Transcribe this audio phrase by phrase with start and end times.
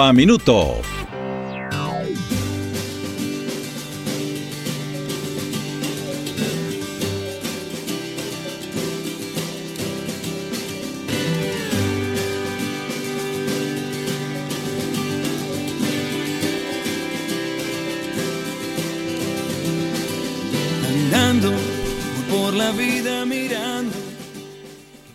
[0.00, 0.80] a Minuto.
[20.88, 21.52] Andando
[22.30, 23.92] por la vida mirando.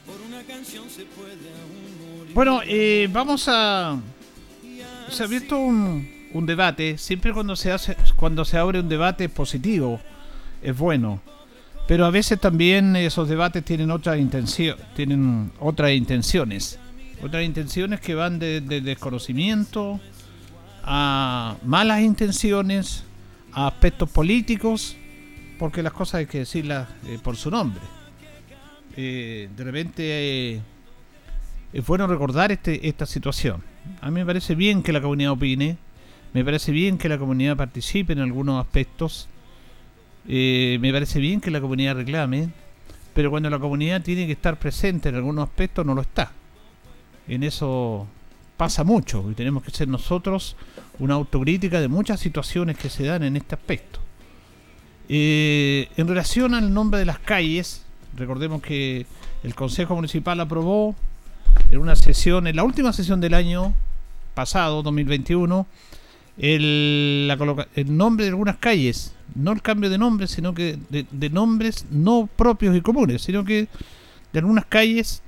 [0.05, 2.33] Por una canción se puede aún morir.
[2.33, 3.99] Bueno, eh, vamos a.
[5.11, 6.97] Se ha abierto un, un debate.
[6.97, 9.99] Siempre cuando se hace, cuando se abre un debate positivo,
[10.61, 11.21] es bueno.
[11.87, 16.79] Pero a veces también esos debates tienen otra intención, tienen otras intenciones,
[17.23, 19.99] otras intenciones que van de, de desconocimiento
[20.83, 23.03] a malas intenciones,
[23.53, 24.95] a aspectos políticos,
[25.57, 27.81] porque las cosas hay que decirlas eh, por su nombre.
[28.95, 30.61] Eh, de repente eh,
[31.73, 33.61] es bueno recordar este, esta situación.
[34.01, 35.77] A mí me parece bien que la comunidad opine,
[36.33, 39.27] me parece bien que la comunidad participe en algunos aspectos,
[40.27, 42.49] eh, me parece bien que la comunidad reclame,
[43.13, 46.31] pero cuando la comunidad tiene que estar presente en algunos aspectos no lo está.
[47.27, 48.07] En eso
[48.57, 50.55] pasa mucho y tenemos que ser nosotros
[50.99, 53.99] una autocrítica de muchas situaciones que se dan en este aspecto.
[55.07, 59.05] Eh, en relación al nombre de las calles, recordemos que
[59.43, 60.95] el Consejo Municipal aprobó
[61.71, 63.73] en una sesión, en la última sesión del año
[64.33, 65.67] pasado, 2021,
[66.37, 71.29] el, la el nombre de algunas calles, no el cambio de nombre, sino que de,
[71.29, 73.67] nombres no propios y comunes, sino que
[74.31, 75.21] de algunas calles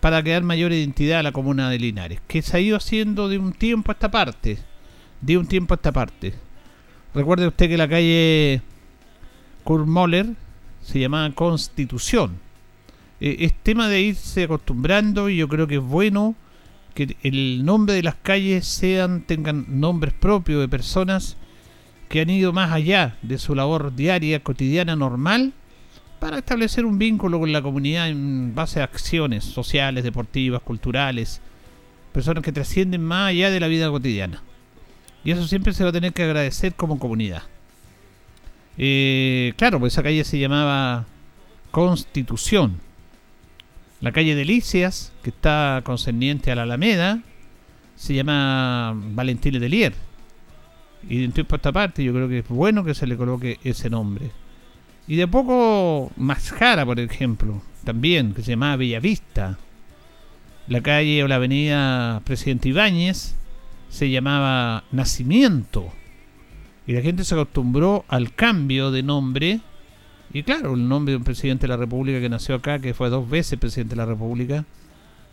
[0.00, 3.38] para crear mayor identidad a la comuna de Linares, que se ha ido haciendo de
[3.38, 4.58] un tiempo a esta parte,
[5.20, 6.34] de un tiempo a esta parte.
[7.14, 8.62] Recuerde usted que la calle
[9.64, 10.34] Kurt Moller
[10.82, 12.38] se llamaba Constitución.
[13.24, 16.34] Eh, es tema de irse acostumbrando y yo creo que es bueno
[16.92, 21.36] que el nombre de las calles sean tengan nombres propios de personas
[22.08, 25.52] que han ido más allá de su labor diaria, cotidiana, normal,
[26.18, 31.40] para establecer un vínculo con la comunidad en base a acciones sociales, deportivas, culturales,
[32.12, 34.42] personas que trascienden más allá de la vida cotidiana.
[35.22, 37.44] Y eso siempre se va a tener que agradecer como comunidad.
[38.78, 41.06] Eh, claro, pues esa calle se llamaba
[41.70, 42.80] Constitución.
[44.02, 47.20] La calle Delicias, que está concerniente a la Alameda,
[47.94, 49.94] se llama Valentín Letelier.
[51.08, 53.88] Y de un esta parte yo creo que es bueno que se le coloque ese
[53.88, 54.32] nombre.
[55.06, 59.58] Y de poco Masjara, por ejemplo, también, que se llamaba Bellavista.
[60.66, 63.36] La calle o la avenida Presidente Ibáñez
[63.88, 65.92] se llamaba Nacimiento.
[66.88, 69.60] Y la gente se acostumbró al cambio de nombre.
[70.34, 73.10] Y claro, el nombre de un presidente de la República que nació acá, que fue
[73.10, 74.64] dos veces presidente de la República,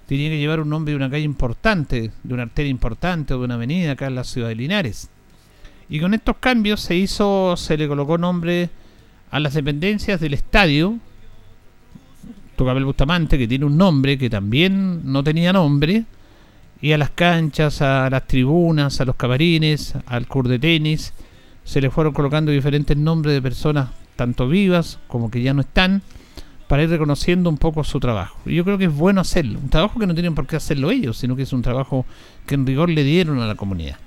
[0.08, 3.46] tenía que llevar un nombre de una calle importante, de una arteria importante o de
[3.46, 5.10] una avenida acá en la ciudad de Linares.
[5.88, 8.70] Y con estos cambios se hizo, se le colocó nombre
[9.32, 10.98] a las dependencias del estadio,
[12.58, 16.04] Tocabel Bustamante, que tiene un nombre que también no tenía nombre,
[16.82, 21.14] y a las canchas, a las tribunas, a los camarines, al cur de tenis,
[21.64, 26.02] se le fueron colocando diferentes nombres de personas, tanto vivas como que ya no están,
[26.68, 28.38] para ir reconociendo un poco su trabajo.
[28.46, 30.92] Y yo creo que es bueno hacerlo, un trabajo que no tienen por qué hacerlo
[30.92, 32.06] ellos, sino que es un trabajo
[32.46, 33.98] que en rigor le dieron a la comunidad.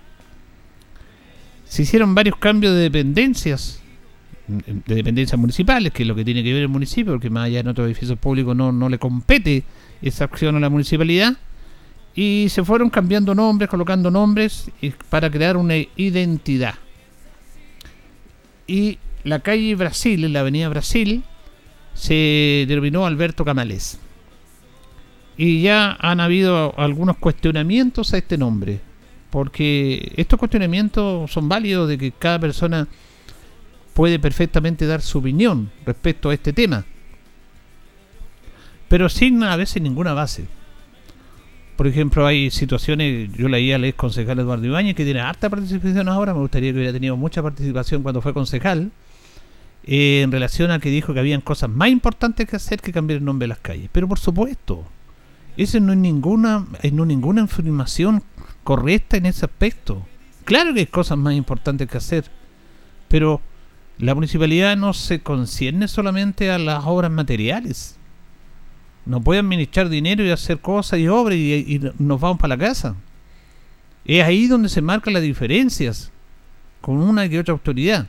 [1.65, 3.81] Se hicieron varios cambios de dependencias,
[4.47, 7.61] de dependencias municipales, que es lo que tiene que ver el municipio, porque más allá
[7.61, 9.65] en otros edificios públicos no, no le compete
[10.03, 11.39] esa acción a la municipalidad.
[12.15, 14.71] Y se fueron cambiando nombres, colocando nombres
[15.09, 16.75] para crear una identidad.
[18.67, 21.23] Y la calle Brasil, en la avenida Brasil,
[21.95, 23.99] se denominó Alberto Camales.
[25.37, 28.81] Y ya han habido algunos cuestionamientos a este nombre.
[29.31, 32.87] Porque estos cuestionamientos son válidos de que cada persona
[33.95, 36.85] puede perfectamente dar su opinión respecto a este tema.
[38.89, 40.47] Pero sin a veces ninguna base.
[41.77, 46.09] Por ejemplo, hay situaciones, yo leía al ex concejal Eduardo Ibáñez que tiene harta participación
[46.09, 48.93] ahora, me gustaría que hubiera tenido mucha participación cuando fue concejal,
[49.85, 53.19] eh, en relación a que dijo que habían cosas más importantes que hacer que cambiar
[53.19, 53.89] el nombre de las calles.
[53.93, 54.85] Pero por supuesto,
[55.57, 58.23] Esa no es ninguna, eh, no ninguna información
[58.65, 60.07] correcta en ese aspecto.
[60.45, 62.25] Claro que hay cosas más importantes que hacer,
[63.09, 63.41] pero
[63.99, 67.97] la municipalidad no se concierne solamente a las obras materiales.
[69.05, 72.67] No puede administrar dinero y hacer cosas y obras y, y nos vamos para la
[72.67, 72.95] casa.
[74.05, 76.11] Es ahí donde se marcan las diferencias
[76.81, 78.09] con una y otra autoridad.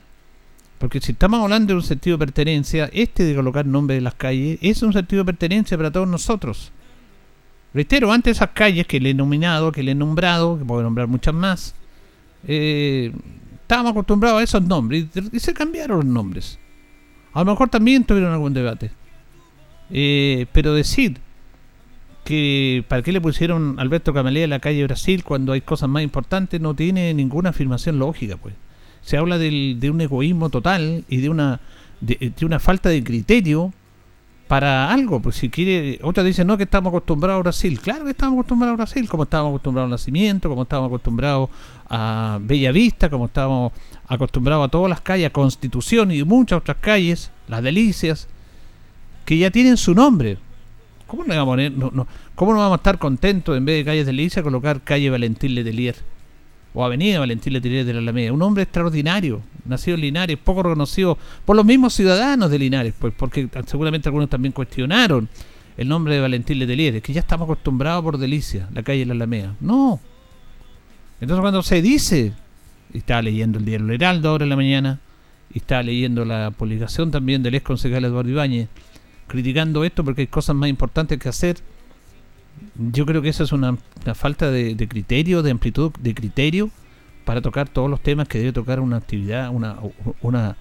[0.83, 4.15] Porque si estamos hablando de un sentido de pertenencia, este de colocar nombre de las
[4.15, 6.73] calles es un sentido de pertenencia para todos nosotros.
[7.73, 11.07] Reitero, antes esas calles que le he nominado, que le he nombrado, que puedo nombrar
[11.07, 11.73] muchas más,
[12.45, 13.13] eh,
[13.61, 16.59] estábamos acostumbrados a esos nombres y, se cambiaron los nombres.
[17.31, 18.91] A lo mejor también tuvieron algún debate.
[19.89, 21.21] Eh, pero decir
[22.25, 26.03] que para qué le pusieron Alberto Camalea a la calle Brasil cuando hay cosas más
[26.03, 28.53] importantes no tiene ninguna afirmación lógica, pues.
[29.03, 31.59] Se habla del, de un egoísmo total y de una
[32.03, 33.73] de, una falta de criterio
[34.47, 38.11] para algo, pues si quiere, otras dicen no que estamos acostumbrados a Brasil, claro que
[38.11, 41.49] estamos acostumbrados a Brasil, como estábamos acostumbrados al nacimiento, como estábamos acostumbrados
[41.89, 43.71] a Bella Vista, como estábamos
[44.07, 48.27] acostumbrados a todas las calles, Constitución y muchas otras calles, las delicias,
[49.25, 50.37] que ya tienen su nombre.
[51.07, 54.05] ¿Cómo no vamos a, no, ¿cómo no vamos a estar contentos en vez de calles
[54.05, 55.95] delicias colocar calle Valentín Letelier?
[56.73, 58.33] O Avenida Valentín Letelier de la Alameda.
[58.33, 63.13] Un hombre extraordinario, nacido en Linares, poco reconocido por los mismos ciudadanos de Linares, pues
[63.17, 65.29] porque seguramente algunos también cuestionaron
[65.77, 69.13] el nombre de Valentín Letelier, que ya estamos acostumbrados por delicia, la calle de la
[69.13, 69.55] Alameda.
[69.59, 69.99] No.
[71.19, 72.33] Entonces cuando se dice,
[72.93, 74.99] y estaba leyendo el diario El Heraldo ahora en la mañana,
[75.53, 78.69] y estaba leyendo la publicación también del ex concejal Eduardo Ibáñez,
[79.27, 81.57] criticando esto porque hay cosas más importantes que hacer.
[82.75, 83.77] Yo creo que esa es una,
[84.15, 86.69] falta de, criterio, de amplitud de criterio
[87.25, 89.77] para tocar todos los temas que debe tocar una actividad, una,
[90.21, 90.57] una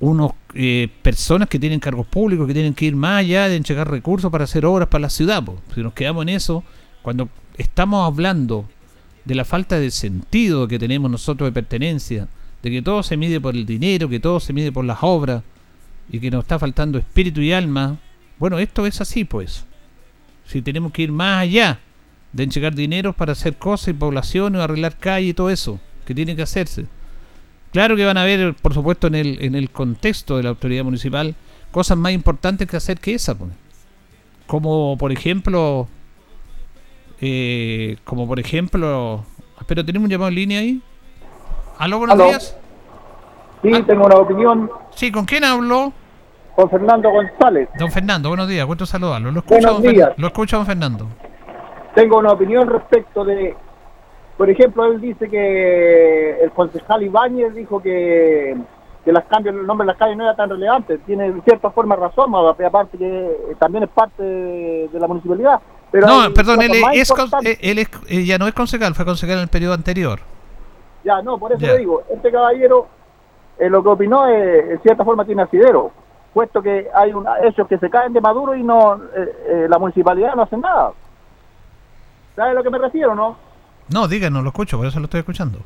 [0.00, 3.88] unos eh, personas que tienen cargos públicos que tienen que ir más allá de entregar
[3.88, 5.44] recursos para hacer obras para la ciudad.
[5.74, 6.64] Si nos quedamos en eso,
[7.02, 8.68] cuando estamos hablando
[9.24, 12.28] de la falta de sentido que tenemos nosotros de pertenencia,
[12.62, 15.42] de que todo se mide por el dinero, que todo se mide por las obras,
[16.10, 17.98] y que nos está faltando espíritu y alma,
[18.38, 19.64] bueno, esto es así pues.
[20.46, 21.80] Si tenemos que ir más allá
[22.32, 26.14] de entregar dinero para hacer cosas y población o arreglar calle y todo eso, que
[26.14, 26.86] tiene que hacerse.
[27.72, 30.84] Claro que van a haber, por supuesto, en el, en el contexto de la autoridad
[30.84, 31.34] municipal,
[31.70, 33.36] cosas más importantes que hacer que esa.
[33.36, 33.50] Pues.
[34.46, 35.88] Como por ejemplo,
[37.20, 39.24] eh, como por ejemplo,
[39.66, 40.82] pero tenemos un llamado en línea ahí.
[41.78, 42.56] Aló, buenos días.
[43.62, 44.70] Sí, tengo una opinión.
[44.94, 45.92] Sí, ¿con quién hablo?
[46.54, 47.68] Con Fernando González.
[47.78, 49.30] Don Fernando, buenos días, gusto saludarlo.
[49.30, 50.12] Lo escucho, buenos días.
[50.16, 51.08] Lo escucho, don Fernando.
[51.94, 53.56] Tengo una opinión respecto de,
[54.36, 58.56] por ejemplo, él dice que el concejal Ibáñez dijo que,
[59.04, 60.98] que las cambios, el nombre de las calles no era tan relevante.
[60.98, 65.60] Tiene de cierta forma razón, aparte que también es parte de, la municipalidad.
[65.92, 67.12] Pero no, perdón, él, es,
[67.60, 70.18] él, es, ya no es concejal, fue concejal en el periodo anterior.
[71.04, 72.88] Ya, no, por eso le digo, este caballero
[73.58, 75.92] eh, lo que opinó es, en cierta forma tiene asidero,
[76.34, 79.78] puesto que hay un, hechos que se caen de Maduro y no eh, eh, la
[79.78, 80.92] municipalidad no hace nada.
[82.34, 83.36] ¿Sabes a lo que me refiero, no?
[83.88, 85.60] No, díganos, lo escucho, por eso lo estoy escuchando.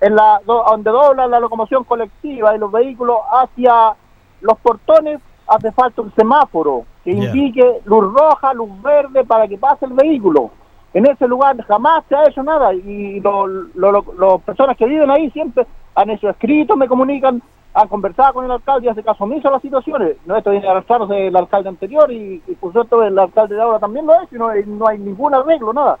[0.00, 3.94] En la donde dobla la locomoción colectiva y los vehículos hacia
[4.40, 9.84] los portones hace falta un semáforo que indique luz roja, luz verde para que pase
[9.84, 10.50] el vehículo.
[10.94, 15.66] En ese lugar jamás se ha hecho nada y las personas que viven ahí siempre
[15.94, 17.42] han hecho escritos, me comunican,
[17.74, 20.16] han conversado con el alcalde y hace caso omiso a las situaciones.
[20.24, 24.06] No, esto viene a del alcalde anterior y, por supuesto el alcalde de ahora también
[24.06, 25.98] lo es y no, no hay ningún arreglo, nada.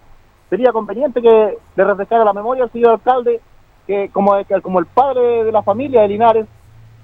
[0.48, 3.40] Sería conveniente que le refrescara la memoria al señor alcalde,
[3.88, 6.46] que como, como el padre de la familia de Linares,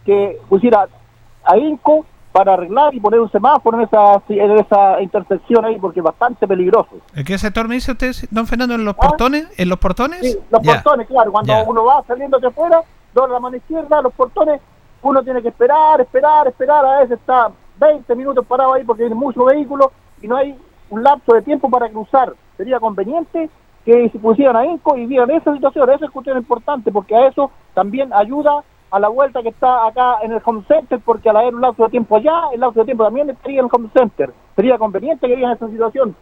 [0.04, 0.86] que pusiera
[1.44, 5.98] a INCO para arreglar y poner un semáforo en esa, en esa intersección ahí porque
[5.98, 6.98] es bastante peligroso.
[7.14, 8.76] ¿En qué sector me dice usted, don Fernando?
[8.76, 9.08] ¿En los ¿Ah?
[9.08, 9.48] portones?
[9.56, 10.20] ¿En los portones?
[10.20, 11.32] Sí, los portones, claro.
[11.32, 12.82] Cuando uno va saliendo hacia afuera,
[13.14, 14.60] dobla la mano izquierda, los portones,
[15.02, 16.84] uno tiene que esperar, esperar, esperar.
[16.84, 19.88] A veces está 20 minutos parado ahí porque hay muchos vehículos
[20.20, 20.56] y no hay
[20.90, 22.34] un lapso de tiempo para cruzar.
[22.56, 23.48] Sería conveniente
[23.84, 25.88] que se pusieran a INCO y vieran esa situación.
[25.90, 30.18] Esa es cuestión importante porque a eso también ayuda a la vuelta que está acá
[30.22, 32.86] en el home center, porque al haber un lapso de tiempo allá, el lapso de
[32.86, 34.32] tiempo también estaría en el home center.
[34.56, 36.16] Sería conveniente que en esta situación.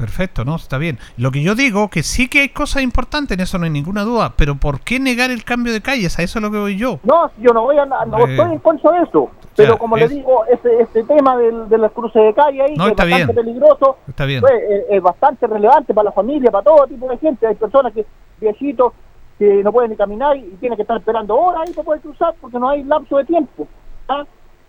[0.00, 0.56] Perfecto, ¿no?
[0.56, 0.98] Está bien.
[1.18, 4.02] Lo que yo digo, que sí que hay cosas importantes, en eso no hay ninguna
[4.02, 6.18] duda, pero ¿por qué negar el cambio de calles?
[6.18, 6.98] A eso es lo que voy yo.
[7.02, 10.08] No, yo no voy a, no eh, estoy en contra de eso, pero como le
[10.08, 14.24] digo, este, este tema del, de los cruces de calle ahí, es bastante peligroso, está
[14.24, 14.40] bien.
[14.40, 17.46] Pues, eh, es, bastante relevante para la familia, para todo tipo de gente.
[17.46, 18.06] Hay personas que,
[18.40, 18.94] viejitos,
[19.38, 22.34] que no pueden ni caminar y tienen que estar esperando horas ahí para poder cruzar
[22.40, 23.68] porque no hay lapso de tiempo.
[24.08, 24.24] ¿ah?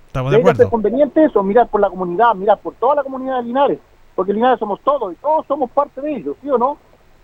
[0.07, 0.63] Estamos de acuerdo.
[0.63, 3.79] Es conveniente eso, mirar por la comunidad, mirar por toda la comunidad de Linares.
[4.15, 6.77] Porque Linares somos todos y todos somos parte de ellos, ¿sí o no?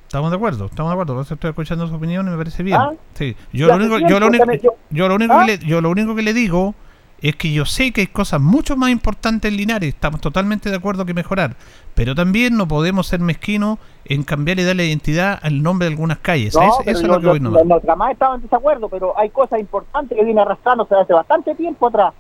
[0.08, 1.22] Estamos de acuerdo, estamos de acuerdo.
[1.22, 2.78] Eso estoy escuchando su opinión y me parece bien.
[2.80, 2.92] ¿Ah?
[3.14, 3.36] Sí.
[3.52, 4.46] Yo lo único, yo lo único,
[4.90, 5.46] yo- lo único ¿Ah?
[5.46, 6.76] que le, yo lo único que le digo
[7.22, 10.78] es que yo sé que hay cosas mucho más importantes en Linares, estamos totalmente de
[10.78, 11.56] acuerdo que mejorar,
[11.96, 16.20] pero también no podemos ser mezquinos en cambiar y darle identidad al nombre de algunas
[16.20, 16.54] calles.
[16.56, 17.66] No, Es- pero eso es lo que voy nomás.
[17.66, 21.88] los demás estaban en desacuerdo, pero hay cosas importantes que vienen arrastrándose hace bastante tiempo
[21.88, 22.14] atrás.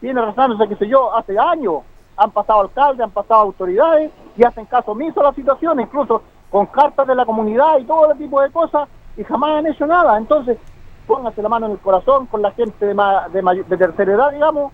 [0.00, 1.82] Viene arrastrándose, qué sé yo, hace años.
[2.22, 6.66] Han pasado alcaldes, han pasado autoridades y hacen caso omiso a la situación, incluso con
[6.66, 10.18] cartas de la comunidad y todo ese tipo de cosas, y jamás han hecho nada.
[10.18, 10.58] Entonces,
[11.06, 14.32] pónganse la mano en el corazón con la gente de, ma- de, de tercera edad,
[14.32, 14.70] digamos,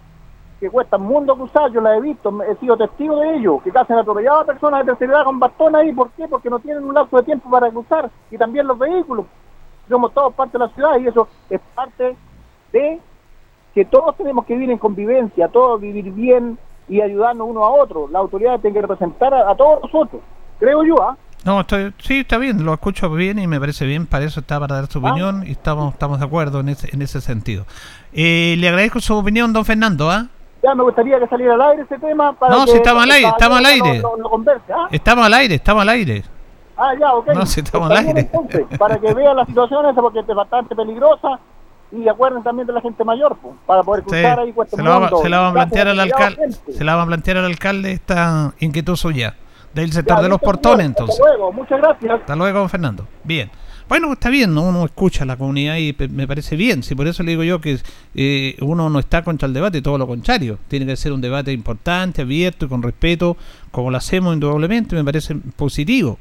[0.58, 3.70] que cuesta un mundo cruzar, yo la he visto, he sido testigo de ello, que
[3.70, 6.26] casi han atropellado a personas de tercera edad con bastón ahí, ¿por qué?
[6.26, 9.26] Porque no tienen un lapso de tiempo para cruzar, y también los vehículos.
[9.88, 12.16] Somos todos parte de la ciudad y eso es parte
[12.72, 13.00] de
[13.72, 18.08] que todos tenemos que vivir en convivencia, todos vivir bien y ayudarnos uno a otro.
[18.10, 20.22] La autoridad tiene que representar a, a todos nosotros,
[20.58, 21.16] creo yo, ¿ah?
[21.44, 24.58] No, estoy, sí, está bien, lo escucho bien y me parece bien, para eso está,
[24.58, 25.10] para dar su Ah.
[25.10, 27.64] opinión y estamos, estamos de acuerdo en ese, en ese sentido.
[28.12, 30.26] Eh, le agradezco su opinión, don Fernando, ¿ah?
[30.62, 33.10] Ya me gustaría que saliera al aire ese tema para No, que si estamos al
[33.12, 34.02] aire, estamos al aire.
[34.74, 34.88] ¿ah?
[34.90, 36.24] Estamos al aire, estamos al aire.
[36.76, 37.28] Ah, ya, ok.
[37.34, 38.20] No, si estamos al aire.
[38.20, 41.38] entonces, para que vean la situación esa, porque es bastante peligrosa.
[41.92, 44.82] Y acuerden también de la gente mayor, pues, para poder Sí, cruzar ahí Cuesta se,
[44.82, 47.44] la va, se la va a plantear al alcalde, se la va a plantear al
[47.44, 49.36] alcalde esta inquietud suya
[49.72, 51.20] del Ya, sector de los portones, entonces.
[51.20, 52.20] Hasta luego, muchas gracias.
[52.20, 53.06] Hasta luego, don Fernando.
[53.22, 53.50] Bien.
[53.88, 54.62] Bueno, está bien, ¿no?
[54.62, 56.82] uno escucha a la comunidad y me parece bien.
[56.82, 57.78] Si por eso le digo yo que
[58.16, 60.58] eh, uno no está contra el debate, todo lo contrario.
[60.66, 63.36] Tiene que ser un debate importante, abierto y con respeto,
[63.70, 66.18] como lo hacemos indudablemente, me parece positivo.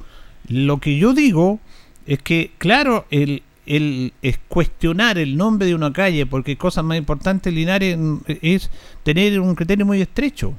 [0.48, 1.60] Lo que yo digo
[2.06, 6.98] es que, claro, el, el es cuestionar el nombre de una calle, porque cosas más
[6.98, 8.70] importantes, Linares, mm, es
[9.04, 10.54] tener un criterio muy estrecho.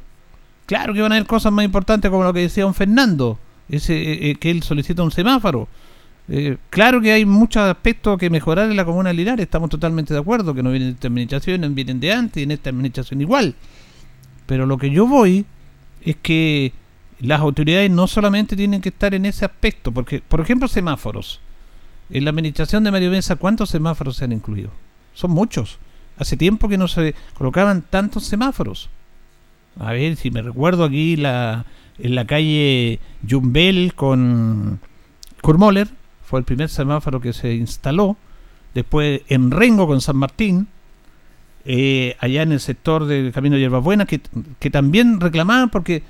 [0.66, 3.94] Claro que van a haber cosas más importantes como lo que decía don Fernando, ese,
[3.94, 5.68] eh, eh, que él solicita un semáforo.
[6.28, 10.12] Eh, claro que hay muchos aspectos que mejorar en la comuna de Linares, estamos totalmente
[10.12, 13.20] de acuerdo, que no vienen de esta administración, vienen de antes y en esta administración
[13.20, 13.54] igual.
[14.46, 15.44] Pero lo que yo voy
[16.02, 16.72] es que
[17.20, 21.40] las autoridades no solamente tienen que estar en ese aspecto, porque, por ejemplo, semáforos.
[22.10, 24.70] En la administración de Mario Mesa, ¿cuántos semáforos se han incluido?
[25.14, 25.78] Son muchos.
[26.18, 28.88] Hace tiempo que no se colocaban tantos semáforos.
[29.78, 31.66] A ver si me recuerdo aquí la,
[31.98, 34.80] en la calle Jumbel con
[35.42, 35.88] Kurmoller,
[36.24, 38.16] fue el primer semáforo que se instaló.
[38.74, 40.68] Después en Rengo con San Martín,
[41.64, 44.06] eh, allá en el sector del Camino de Hierbas
[44.60, 46.02] que también reclamaban porque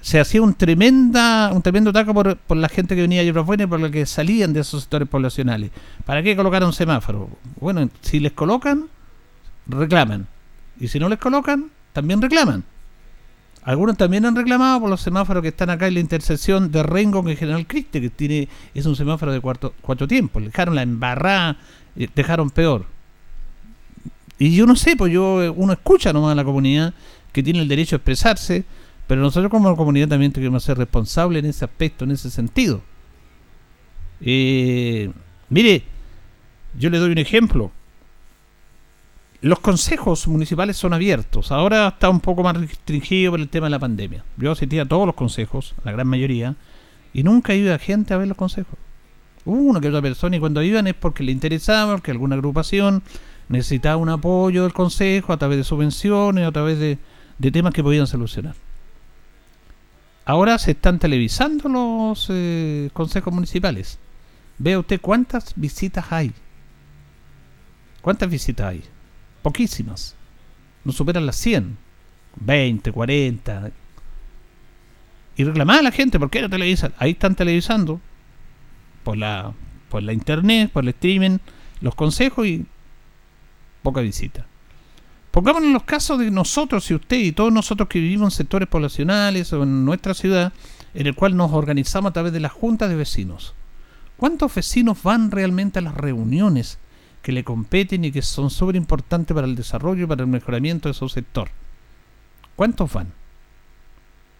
[0.00, 3.46] se hacía un tremenda un tremendo taco por, por la gente que venía a Hierbas
[3.46, 5.70] Buenas y por la que salían de esos sectores poblacionales.
[6.04, 7.28] ¿Para qué colocar un semáforo?
[7.60, 8.86] Bueno, si les colocan,
[9.66, 10.26] reclaman.
[10.78, 12.64] Y si no les colocan, también reclaman.
[13.62, 17.22] Algunos también han reclamado por los semáforos que están acá en la intersección de Rengo
[17.22, 20.42] con General Criste, que tiene es un semáforo de cuarto, cuatro tiempos.
[20.42, 21.58] Dejaron la embarrada,
[21.96, 22.86] eh, dejaron peor.
[24.38, 26.94] Y yo no sé, pues yo eh, uno escucha nomás a la comunidad
[27.32, 28.64] que tiene el derecho a expresarse,
[29.10, 32.80] pero nosotros como comunidad también tenemos que ser responsables en ese aspecto, en ese sentido.
[34.20, 35.10] Eh,
[35.48, 35.82] mire,
[36.78, 37.72] yo le doy un ejemplo.
[39.40, 41.50] Los consejos municipales son abiertos.
[41.50, 44.24] Ahora está un poco más restringido por el tema de la pandemia.
[44.36, 46.54] Yo asistí a todos los consejos, la gran mayoría,
[47.12, 48.78] y nunca iba gente a ver los consejos.
[49.44, 53.02] Una que otra persona, y cuando iban es porque le interesaba, porque alguna agrupación
[53.48, 56.98] necesitaba un apoyo del consejo a través de subvenciones, a través de,
[57.38, 58.54] de temas que podían solucionar.
[60.30, 63.98] Ahora se están televisando los eh, consejos municipales.
[64.58, 66.32] Vea usted cuántas visitas hay.
[68.00, 68.84] ¿Cuántas visitas hay?
[69.42, 70.14] Poquísimas.
[70.84, 71.76] No superan las 100.
[72.36, 73.72] 20, 40.
[75.34, 76.94] Y reclamaba a la gente, ¿por qué no televisan?
[76.98, 78.00] Ahí están televisando.
[79.02, 79.52] Por la,
[79.88, 81.38] por la internet, por el streaming,
[81.80, 82.66] los consejos y
[83.82, 84.46] poca visita.
[85.30, 88.68] Pongámonos en los casos de nosotros y usted y todos nosotros que vivimos en sectores
[88.68, 90.52] poblacionales o en nuestra ciudad,
[90.92, 93.54] en el cual nos organizamos a través de las juntas de vecinos.
[94.16, 96.78] ¿Cuántos vecinos van realmente a las reuniones
[97.22, 100.88] que le competen y que son súper importantes para el desarrollo y para el mejoramiento
[100.88, 101.50] de su sector?
[102.56, 103.12] ¿Cuántos van?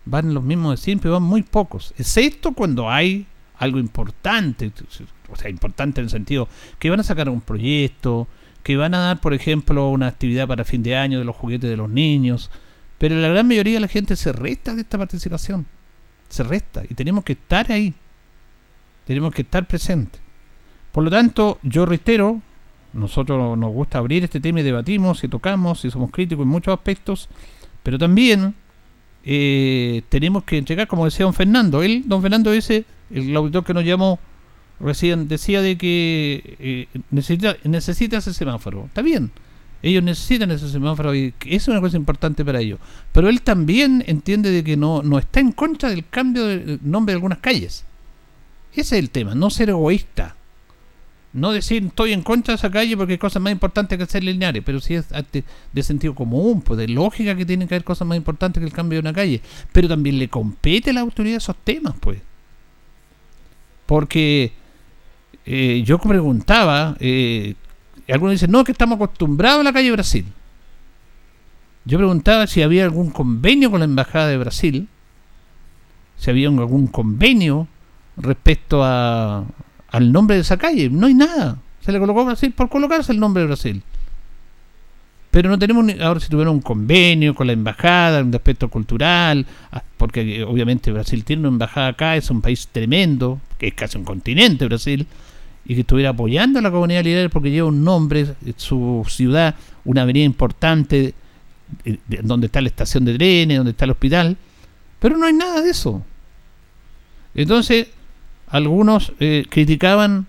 [0.05, 3.27] Van los mismos de siempre, van muy pocos, excepto cuando hay
[3.59, 4.73] algo importante,
[5.31, 8.27] o sea, importante en el sentido que van a sacar un proyecto,
[8.63, 11.71] que van a dar, por ejemplo, una actividad para fin de año de los juguetes
[11.71, 12.51] de los niños,
[12.99, 15.67] pero la gran mayoría de la gente se resta de esta participación,
[16.29, 17.95] se resta, y tenemos que estar ahí,
[19.07, 20.21] tenemos que estar presentes.
[20.93, 22.43] Por lo tanto, yo reitero,
[22.93, 26.75] nosotros nos gusta abrir este tema y debatimos y tocamos y somos críticos en muchos
[26.75, 27.29] aspectos,
[27.83, 28.55] pero también
[29.25, 33.75] eh, tenemos que entregar, como decía don Fernando, él, don Fernando ese, el auditor que
[33.75, 34.19] nos llamó
[34.81, 37.57] recién, decía de que eh, necesita,
[38.19, 38.87] ese semáforo.
[38.87, 39.31] Está bien,
[39.83, 42.81] ellos necesitan ese semáforo y es una cosa importante para ellos.
[43.13, 47.13] Pero él también entiende de que no, no está en contra del cambio de nombre
[47.13, 47.85] de algunas calles.
[48.73, 50.37] Ese es el tema, no ser egoísta.
[51.33, 54.25] No decir estoy en contra de esa calle porque hay cosas más importantes que hacer
[54.25, 55.07] lineares, pero sí es
[55.73, 58.73] de sentido común, pues de lógica que tienen que haber cosas más importantes que el
[58.73, 59.41] cambio de una calle.
[59.71, 62.21] Pero también le compete a la autoridad esos temas, pues.
[63.87, 64.53] Porque
[65.53, 67.55] eh, yo preguntaba, eh,
[68.09, 70.25] algunos dicen, no, que estamos acostumbrados a la calle Brasil.
[71.85, 74.87] Yo preguntaba si había algún convenio con la Embajada de Brasil,
[76.17, 77.67] si había algún convenio
[78.17, 79.45] respecto a,
[79.91, 80.89] al nombre de esa calle.
[80.89, 81.59] No hay nada.
[81.81, 83.83] Se le colocó Brasil por colocarse el nombre de Brasil.
[85.33, 89.45] Pero no tenemos, ni, ahora si tuvieron un convenio con la embajada, un aspecto cultural,
[89.73, 93.75] ah, porque eh, obviamente Brasil tiene una embajada acá, es un país tremendo, que es
[93.75, 95.09] casi un continente Brasil,
[95.65, 99.55] y que estuviera apoyando a la comunidad líder porque lleva un nombre, eh, su ciudad,
[99.85, 101.15] una avenida importante,
[101.85, 104.37] eh, donde está la estación de trenes, donde está el hospital,
[104.99, 106.03] pero no hay nada de eso.
[107.35, 107.89] Entonces,
[108.49, 110.27] algunos eh, criticaban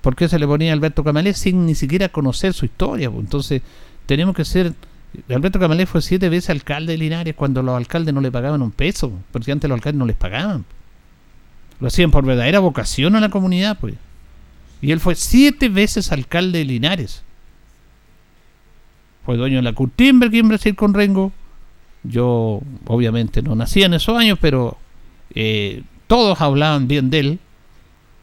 [0.00, 3.10] por qué se le ponía Alberto Camalé sin ni siquiera conocer su historia.
[3.10, 3.24] Pues.
[3.24, 3.62] Entonces,
[4.06, 4.72] tenemos que ser.
[5.28, 8.70] Alberto Camalé fue siete veces alcalde de Linares cuando los alcaldes no le pagaban un
[8.70, 10.64] peso, porque antes los alcaldes no les pagaban.
[11.80, 13.94] Lo hacían por verdadera vocación a la comunidad, pues.
[14.80, 17.22] Y él fue siete veces alcalde de Linares.
[19.24, 21.32] Fue dueño de la Curtimber en Brasil con Rengo.
[22.04, 24.78] Yo, obviamente, no nací en esos años, pero
[25.34, 27.38] eh, todos hablaban bien de él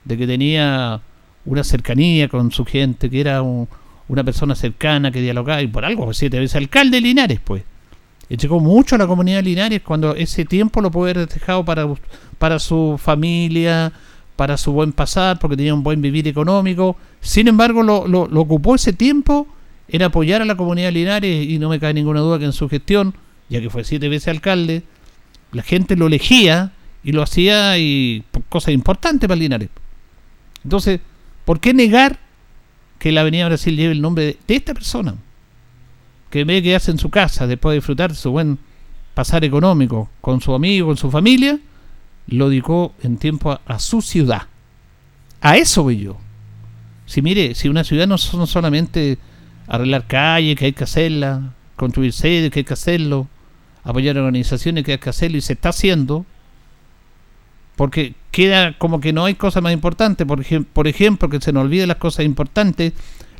[0.06, 1.02] de que tenía
[1.46, 6.14] una cercanía con su gente, que era una persona cercana, que dialogaba, y por algo,
[6.14, 7.64] siete veces alcalde de Linares, pues.
[8.30, 11.64] Y llegó mucho a la comunidad de Linares cuando ese tiempo lo pudo haber dejado
[11.64, 11.88] para,
[12.40, 13.92] para su familia,
[14.36, 16.98] para su buen pasar, porque tenía un buen vivir económico.
[17.22, 19.48] Sin embargo, lo, lo, ocupó ese tiempo
[19.88, 22.54] en apoyar a la comunidad de Linares, y no me cae ninguna duda que en
[22.54, 23.16] su gestión,
[23.50, 24.84] ya que fue siete veces alcalde,
[25.52, 29.70] la gente lo elegía y lo hacía y cosas importantes para Linares.
[30.64, 31.00] Entonces,
[31.46, 32.20] ¿por qué negar
[33.00, 35.16] que la Avenida Brasil lleve el nombre de, esta persona?
[36.30, 38.58] Que en vez de quedarse en su casa después de disfrutar de su buen
[39.14, 41.60] pasar económico con su amigo, con su familia,
[42.28, 44.44] lo dedicó en tiempo a, su ciudad.
[45.42, 46.18] A eso voy yo.
[47.06, 49.18] Si mire, si una ciudad no son solamente
[49.68, 53.28] arreglar calles, que hay que hacerla, construir sedes, que hay que hacerlo,
[53.84, 56.26] apoyar organizaciones, que hay que hacerlo, y se está haciendo,
[57.76, 60.26] porque queda como que no hay cosas más importantes.
[60.26, 62.94] Por, ejemplo, que se nos olvide las cosas importantes,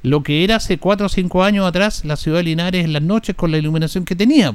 [0.04, 3.02] lo que era hace 4 o 5 años atrás la ciudad de Linares en las
[3.02, 4.54] noches con la iluminación que tenía.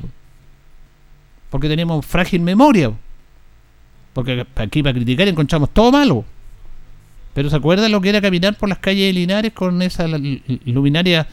[1.51, 2.93] Porque teníamos frágil memoria.
[4.13, 6.25] Porque aquí para criticar encontramos todo malo.
[7.35, 11.29] Pero ¿se acuerdan lo que era caminar por las calles de Linares con esa luminaria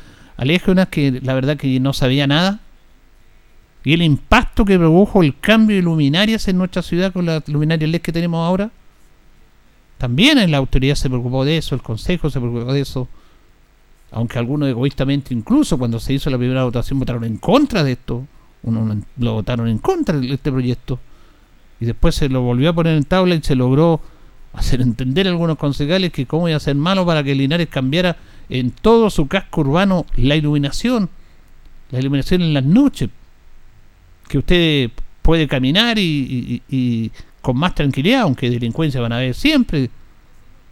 [0.68, 2.62] unas que la verdad que no sabía nada?
[3.88, 7.90] y el impacto que produjo el cambio de luminarias en nuestra ciudad con las luminarias
[7.90, 8.70] LED que tenemos ahora.
[9.98, 13.08] También la autoridad se preocupó de eso, el consejo se preocupó de eso.
[14.12, 18.28] Aunque algunos egoístamente, incluso cuando se hizo la primera votación, votaron en contra de esto.
[18.64, 21.00] Uno lo votaron en contra de este proyecto.
[21.80, 24.02] Y después se lo volvió a poner en tabla y se logró
[24.54, 28.18] hacer entender a algunos concejales que cómo iba a ser malo para que Linares cambiara
[28.50, 31.10] en todo su casco urbano la iluminación.
[31.92, 33.10] La iluminación en las noches
[34.28, 37.12] que usted puede caminar y,
[37.42, 39.90] con más tranquilidad, aunque delincuencia van a haber siempre.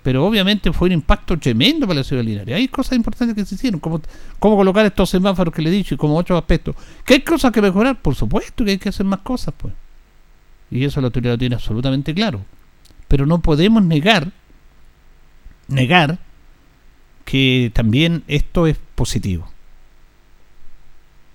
[0.04, 2.56] Pero obviamente fue un impacto tremendo para la ciudad de Linares.
[2.56, 4.02] Hay cosas importantes que se hicieron, como
[4.40, 6.76] cómo colocar estos semáforos que le he dicho y como otros aspectos.
[7.06, 8.02] ¿Que hay cosas que mejorar?
[8.02, 9.74] Por supuesto que hay que hacer más cosas, pues.
[10.72, 12.42] Y eso la autoridad lo tiene absolutamente claro.
[13.08, 14.32] Pero no podemos negar,
[15.68, 16.20] negar
[17.24, 19.48] que también esto es positivo.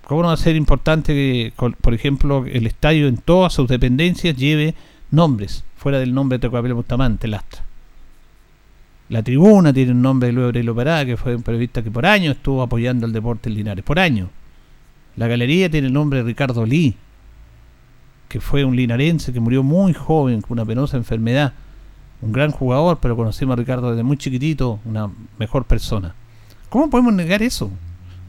[0.03, 4.35] ¿Cómo no va a ser importante que, por ejemplo, el estadio en todas sus dependencias
[4.35, 4.75] lleve
[5.09, 7.63] nombres, fuera del nombre de Tocapel Bustamante, Lastra?
[9.07, 12.05] La tribuna tiene un nombre de Luis Aurelio Parada, que fue un periodista que por
[12.05, 14.29] años estuvo apoyando el deporte en Linares, por años.
[15.17, 16.95] La galería tiene el nombre de Ricardo Lee,
[18.31, 21.51] que fue un linarense que murió muy joven con una penosa enfermedad.
[22.21, 26.15] Un gran jugador, pero conocimos a Ricardo desde muy chiquitito, una mejor persona.
[26.69, 27.69] ¿Cómo podemos negar eso?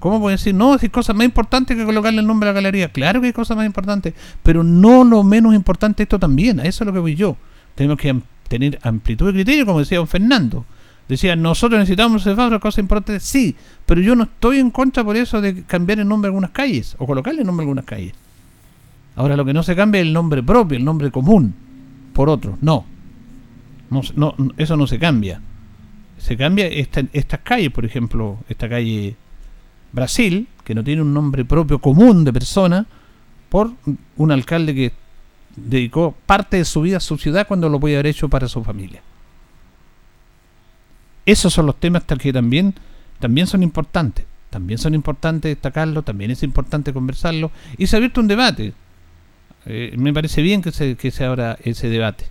[0.00, 2.88] ¿Cómo pueden decir, no, hay cosas más importantes que colocarle el nombre a la galería?
[2.90, 4.12] Claro que hay cosas más importantes,
[4.42, 7.36] pero no lo menos importante esto también, a eso es lo que voy yo.
[7.76, 10.64] Tenemos que tener amplitud de criterio, como decía don Fernando.
[11.08, 13.54] Decía, nosotros necesitamos semáforos, cosas importantes, sí,
[13.86, 16.96] pero yo no estoy en contra por eso de cambiar el nombre de algunas calles
[16.98, 18.14] o colocarle el nombre a algunas calles.
[19.16, 21.54] Ahora lo que no se cambia es el nombre propio, el nombre común,
[22.12, 22.58] por otro.
[22.60, 22.84] No.
[23.90, 25.40] no, eso no se cambia.
[26.18, 29.16] Se cambia esta, estas calles, por ejemplo, esta calle
[29.92, 32.86] Brasil, que no tiene un nombre propio común de persona,
[33.48, 33.72] por
[34.16, 34.92] un alcalde que
[35.56, 38.64] dedicó parte de su vida a su ciudad cuando lo podía haber hecho para su
[38.64, 39.02] familia.
[41.26, 42.74] Esos son los temas que también,
[43.20, 44.24] también son importantes.
[44.50, 47.50] También son importantes destacarlo, también es importante conversarlo.
[47.78, 48.74] Y se ha abierto un debate.
[49.66, 52.26] Eh, me parece bien que se, que se abra ese debate.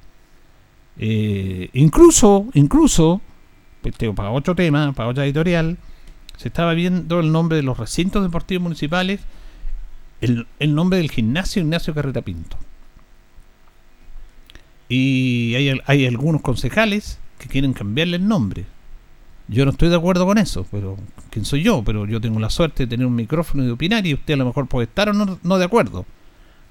[0.98, 3.22] Eh, incluso, incluso,
[3.82, 5.78] pues, para otro tema, para otra editorial,
[6.38, 9.22] se estaba viendo el nombre de los recintos deportivos municipales,
[10.22, 12.58] el, el nombre del gimnasio Ignacio Carrera Pinto.
[14.90, 18.66] Y hay, hay algunos concejales que quieren cambiarle el nombre.
[19.48, 20.98] Yo no estoy de acuerdo con eso, pero
[21.30, 21.84] ¿quién soy yo?
[21.84, 24.38] Pero yo tengo la suerte de tener un micrófono y de opinar y usted a
[24.38, 26.06] lo mejor puede estar o no, no de acuerdo.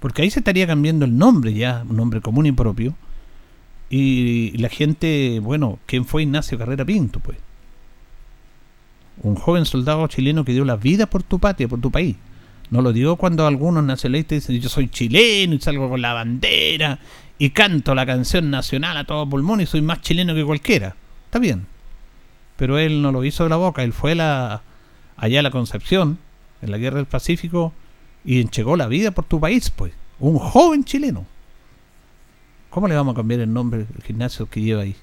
[0.01, 2.95] Porque ahí se estaría cambiando el nombre ya, un nombre común y propio.
[3.91, 7.21] Y la gente, bueno, ¿quién fue Ignacio Carrera Pinto?
[7.21, 7.39] Pues
[9.23, 12.17] un joven soldado chileno que dio la vida por tu patria, por tu país.
[12.71, 16.99] No lo digo cuando algunos nacionalistas dicen yo soy chileno y salgo con la bandera
[17.39, 20.95] y canto la canción nacional a todo pulmón y soy más chileno que cualquiera.
[21.27, 21.67] Está bien.
[22.57, 24.63] Pero él no lo hizo de la boca, él fue la,
[25.17, 26.19] allá a la Concepción,
[26.63, 27.73] en la Guerra del Pacífico,
[28.25, 29.93] y enchegó la vida por tu país, pues.
[30.19, 31.27] Un joven chileno.
[32.69, 34.95] ¿Cómo le vamos a cambiar el nombre del gimnasio que lleva ahí?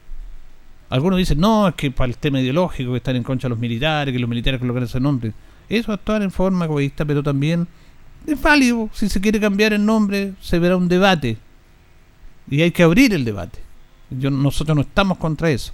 [0.90, 3.60] Algunos dicen, no, es que para el tema ideológico, que están en contra de los
[3.60, 5.34] militares, que los militares colocan ese nombre.
[5.68, 7.68] Eso es actuar en forma egoísta, pero también
[8.26, 8.90] es válido.
[8.94, 11.38] Si se quiere cambiar el nombre, se verá un debate.
[12.50, 13.60] Y hay que abrir el debate.
[14.10, 15.74] Yo, nosotros no estamos contra eso.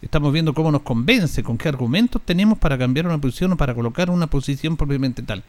[0.00, 3.74] Estamos viendo cómo nos convence, con qué argumentos tenemos para cambiar una posición o para
[3.74, 5.42] colocar una posición propiamente tal.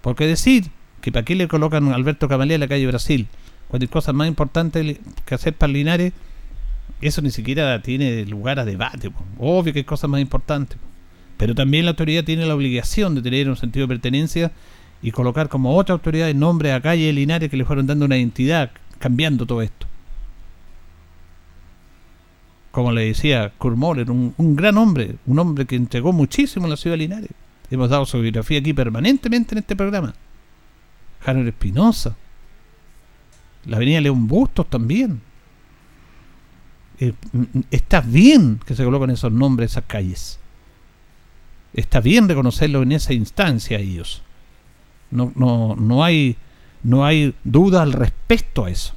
[0.00, 3.26] Porque decir que para qué le colocan a Alberto Camalea en la calle Brasil,
[3.68, 6.12] cuando hay cosas más importantes que hacer para Linares,
[7.00, 9.10] eso ni siquiera tiene lugar a debate.
[9.38, 10.78] Obvio que hay cosas más importantes.
[11.36, 14.52] Pero también la autoridad tiene la obligación de tener un sentido de pertenencia
[15.02, 18.18] y colocar como otra autoridad el nombre a calle Linares que le fueron dando una
[18.18, 19.86] identidad, cambiando todo esto.
[22.70, 26.76] Como le decía Kurt Moller, un, gran hombre, un hombre que entregó muchísimo en la
[26.76, 27.30] ciudad de Linares.
[27.70, 30.14] Hemos dado su biografía aquí permanentemente en este programa.
[31.20, 32.16] Javier Espinosa.
[33.66, 35.20] La avenida León Bustos también.
[36.98, 37.14] Eh,
[37.70, 40.38] está bien que se coloquen esos nombres, esas calles.
[41.72, 44.22] Está bien reconocerlo en esa instancia a ellos.
[45.10, 46.36] No, no, no, hay,
[46.82, 48.94] no hay duda al respecto a eso.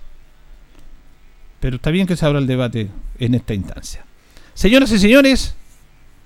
[1.59, 4.05] Pero está bien que se abra el debate en esta instancia.
[4.53, 5.55] Señoras y señores,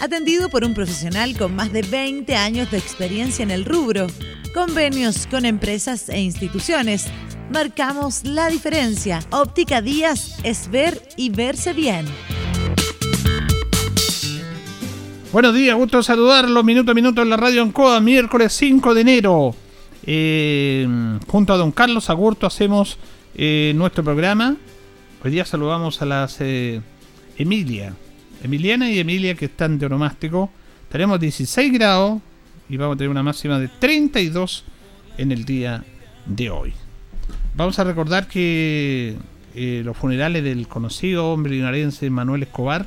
[0.00, 4.06] Atendido por un profesional con más de 20 años de experiencia en el rubro,
[4.52, 7.06] convenios con empresas e instituciones.
[7.50, 9.20] Marcamos la diferencia.
[9.30, 12.06] Óptica Díaz es ver y verse bien.
[15.32, 19.00] Buenos días, gusto saludarlo minuto a minuto en la radio en Coda, miércoles 5 de
[19.00, 19.54] enero.
[20.06, 20.86] Eh,
[21.26, 22.98] junto a don Carlos Agurto hacemos
[23.34, 24.56] eh, nuestro programa.
[25.24, 26.82] Hoy día saludamos a las eh,
[27.38, 27.94] Emilia,
[28.44, 30.50] Emiliana y Emilia que están de onomástico.
[30.90, 32.20] Tenemos 16 grados
[32.68, 34.64] y vamos a tener una máxima de 32
[35.16, 35.82] en el día
[36.26, 36.74] de hoy.
[37.56, 39.16] Vamos a recordar que
[39.54, 42.86] los funerales del conocido hombre linarense Manuel Escobar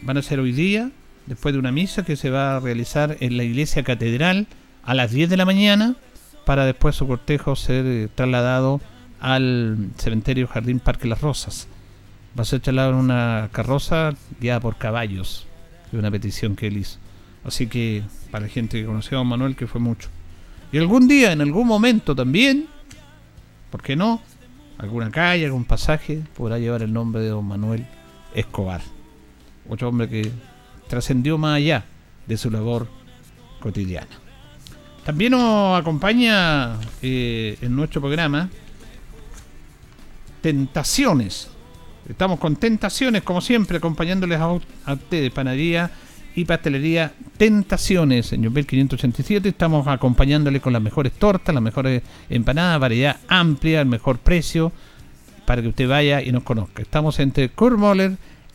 [0.00, 0.90] van a ser hoy día,
[1.26, 4.46] después de una misa que se va a realizar en la iglesia catedral
[4.82, 5.96] a las 10 de la mañana
[6.46, 8.80] para después su cortejo ser eh, trasladado
[9.20, 11.68] al cementerio Jardín Parque Las Rosas.
[12.38, 15.46] Va a ser trasladado en una carroza guiada por caballos,
[15.90, 16.98] de una petición que él hizo.
[17.44, 20.08] Así que para la gente que conoció a Manuel, que fue mucho.
[20.72, 22.68] Y algún día, en algún momento también,
[23.70, 24.22] ¿por qué no?
[24.78, 27.86] Alguna calle, algún pasaje podrá llevar el nombre de don Manuel
[28.34, 28.80] Escobar.
[29.68, 30.30] Otro hombre que
[30.88, 31.84] trascendió más allá
[32.26, 32.88] de su labor
[33.60, 34.08] cotidiana.
[35.04, 38.48] También nos acompaña eh, en nuestro programa
[40.40, 41.50] Tentaciones.
[42.10, 44.52] Estamos con Tentaciones, como siempre, acompañándoles a,
[44.92, 45.92] ustedes, panadería
[46.34, 49.48] y pastelería Tentaciones, señor Bel 587.
[49.48, 54.72] Estamos acompañándoles con las mejores tortas, las mejores empanadas, variedad amplia, el mejor precio,
[55.46, 56.82] para que usted vaya y nos conozca.
[56.82, 57.78] Estamos entre Kurt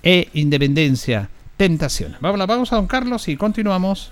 [0.03, 2.17] e Independencia Tentaciones.
[2.19, 4.11] Vamos a la pausa, don Carlos, y continuamos.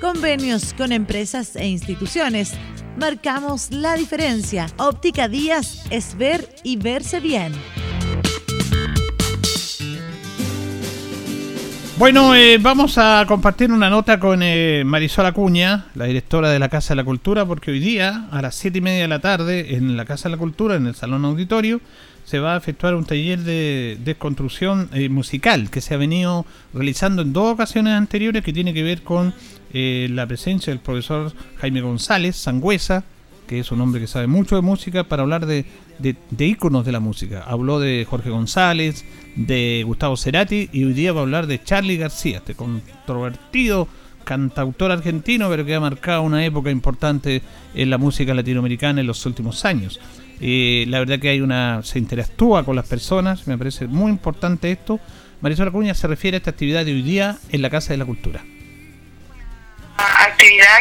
[0.00, 2.54] convenios con empresas e instituciones.
[2.98, 4.66] Marcamos la diferencia.
[4.78, 7.52] Óptica Díaz es ver y verse bien.
[11.98, 16.70] Bueno, eh, vamos a compartir una nota con eh, Marisol Acuña, la directora de la
[16.70, 19.74] Casa de la Cultura, porque hoy día, a las siete y media de la tarde,
[19.74, 21.82] en la Casa de la Cultura, en el Salón Auditorio,
[22.24, 27.20] se va a efectuar un taller de desconstrucción eh, musical que se ha venido realizando
[27.20, 29.34] en dos ocasiones anteriores, que tiene que ver con
[29.72, 33.04] la presencia del profesor Jaime González, Sangüesa,
[33.50, 35.64] que es un hombre que sabe mucho de música, para hablar de,
[35.98, 37.42] de, de íconos de la música.
[37.44, 39.04] Habló de Jorge González,
[39.34, 43.88] de Gustavo Cerati, y hoy día va a hablar de Charlie García, este controvertido
[44.22, 47.42] cantautor argentino, pero que ha marcado una época importante
[47.74, 49.98] en la música latinoamericana en los últimos años.
[50.40, 54.70] Eh, la verdad que hay una se interactúa con las personas, me parece muy importante
[54.70, 55.00] esto.
[55.40, 58.04] Marisol Acuña se refiere a esta actividad de hoy día en la Casa de la
[58.04, 58.44] Cultura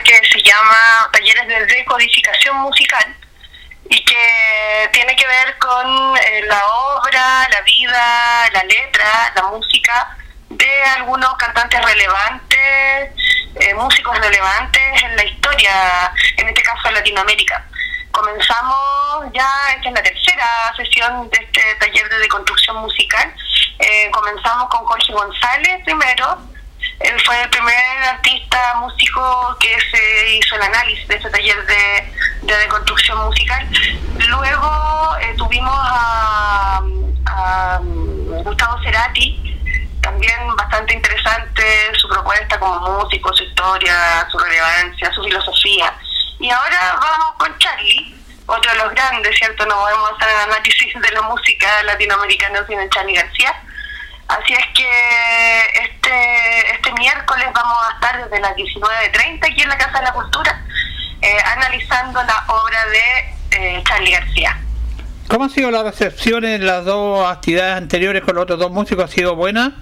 [0.04, 3.16] que se llama Talleres de Decodificación Musical
[3.90, 10.18] y que tiene que ver con eh, la obra, la vida, la letra, la música
[10.50, 13.12] de algunos cantantes relevantes,
[13.56, 17.66] eh, músicos relevantes en la historia, en este caso en Latinoamérica.
[18.12, 23.34] Comenzamos ya, esta es la tercera sesión de este taller de deconstrucción musical.
[23.80, 26.38] Eh, comenzamos con Jorge González primero,
[27.00, 32.14] él fue el primer artista músico que se hizo el análisis de ese taller de,
[32.42, 33.68] de deconstrucción musical.
[34.28, 36.82] Luego eh, tuvimos a,
[38.44, 39.58] Gustavo Cerati,
[40.02, 41.64] también bastante interesante
[41.96, 45.94] su propuesta como músico, su historia, su relevancia, su filosofía.
[46.40, 49.66] Y ahora vamos con Charlie, otro de los grandes, ¿cierto?
[49.66, 53.56] No podemos hacer análisis de la música latinoamericana sin el Charlie García
[54.30, 59.78] Así es que este, este miércoles vamos a estar desde las 19.30 aquí en la
[59.78, 60.66] Casa de la Cultura
[61.22, 64.58] eh, analizando la obra de eh, Charlie García.
[65.28, 69.06] ¿Cómo ha sido la recepción en las dos actividades anteriores con los otros dos músicos?
[69.06, 69.74] ¿Ha sido buena?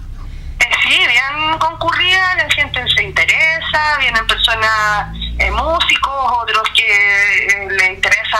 [0.59, 5.11] Eh, sí, bien concurrida, la gente se interesa, vienen personas,
[5.51, 8.39] músicos, otros que les interesa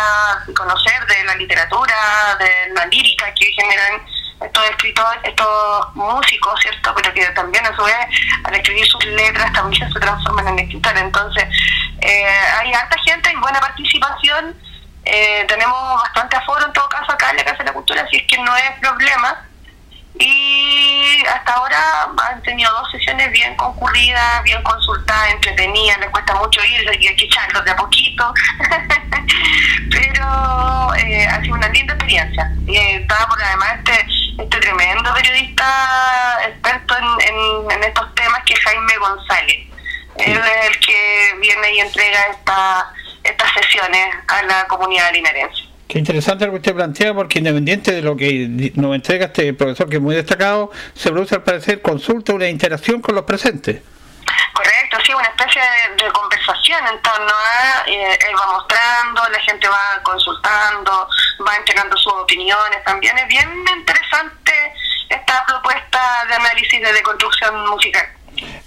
[0.56, 1.96] conocer de la literatura,
[2.40, 4.02] de la lírica que generan
[4.42, 6.94] estos escritores, estos músicos, ¿cierto?
[6.96, 7.96] Pero que también a su vez
[8.44, 11.02] al escribir sus letras también se transforman en escritores.
[11.02, 11.46] Entonces,
[12.02, 12.28] eh,
[12.60, 14.56] hay harta gente y buena participación.
[15.06, 18.18] Eh, tenemos bastante aforo en todo caso acá en la Casa de la Cultura, así
[18.18, 19.44] es que no es problema.
[20.20, 21.78] Y hasta ahora
[22.30, 27.26] han tenido dos sesiones bien concurridas, bien consultadas, entretenidas, les cuesta mucho ir, hay que
[27.26, 28.34] echarlos de a poquito,
[29.92, 32.52] pero eh, ha sido una linda experiencia.
[32.66, 35.66] Y estaba por además este este tremendo periodista
[36.48, 39.58] experto en, en, estos temas que es Jaime González.
[40.18, 45.64] Él es el que viene y entrega esta, estas sesiones a la comunidad linarense.
[45.88, 49.88] Qué interesante lo que usted plantea, porque independiente de lo que nos entrega este profesor,
[49.88, 53.82] que es muy destacado, se produce al parecer consulta, una interacción con los presentes.
[54.54, 55.62] Correcto, sí, una especie
[55.96, 61.08] de, conversación en torno a, eh, él va mostrando, la gente va consultando,
[61.48, 64.74] va entregando sus opiniones, también es bien interesante
[65.10, 68.08] esta propuesta de análisis de deconstrucción musical.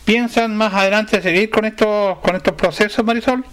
[0.04, 3.44] ¿Piensan más adelante seguir con estos, con estos procesos, Marisol?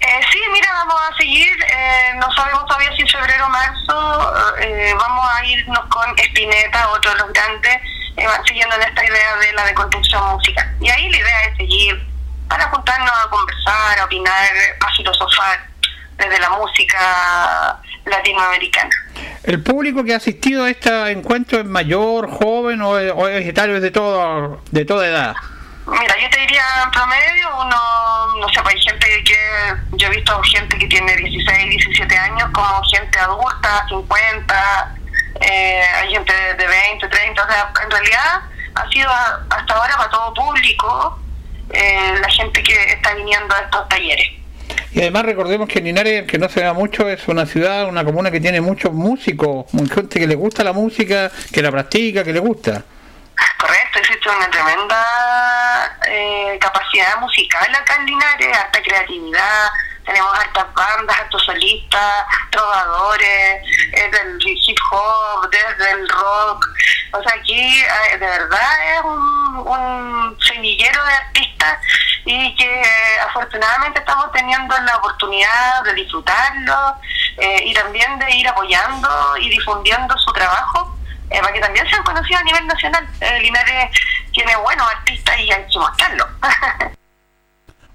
[0.00, 4.94] Eh, sí, mira, vamos a seguir, eh, no sabemos todavía si febrero o marzo, eh,
[4.96, 7.78] vamos a irnos con Espineta, otro de los grandes
[8.16, 10.66] eh, siguiendo en esta idea de la deconstrucción musical.
[10.80, 12.06] Y ahí la idea es seguir
[12.48, 15.68] para juntarnos a conversar, a opinar, a filosofar
[16.16, 18.90] desde la música latinoamericana.
[19.44, 23.90] ¿El público que ha asistido a este encuentro es mayor, joven o, o es de,
[23.90, 25.36] todo, de toda edad?
[25.90, 27.76] Mira, yo te diría en promedio, uno,
[28.40, 32.50] no sé, pues hay gente que, yo he visto gente que tiene 16, 17 años,
[32.52, 34.94] como gente adulta, 50,
[35.40, 38.40] eh, hay gente de 20, 30, o sea, en realidad
[38.74, 39.08] ha sido
[39.48, 41.18] hasta ahora para todo público
[41.70, 44.28] eh, la gente que está viniendo a estos talleres.
[44.92, 48.30] Y además recordemos que Linares, que no se vea mucho, es una ciudad, una comuna
[48.30, 52.40] que tiene muchos músicos, gente que le gusta la música, que la practica, que le
[52.40, 52.84] gusta.
[53.58, 59.70] Correcto, existe una tremenda eh, capacidad musical acá en Linares, alta creatividad,
[60.04, 66.66] tenemos altas bandas, altos solistas, trovadores, desde el hip hop, desde el rock.
[67.12, 71.78] O sea, aquí eh, de verdad es un, un semillero de artistas
[72.24, 72.82] y que
[73.26, 76.96] afortunadamente estamos teniendo la oportunidad de disfrutarlo
[77.36, 80.97] eh, y también de ir apoyando y difundiendo su trabajo
[81.30, 83.06] eh, para que también sean conocidos a nivel nacional.
[83.42, 83.90] Linares
[84.32, 86.26] tiene buenos artistas y hay que mostrarlo.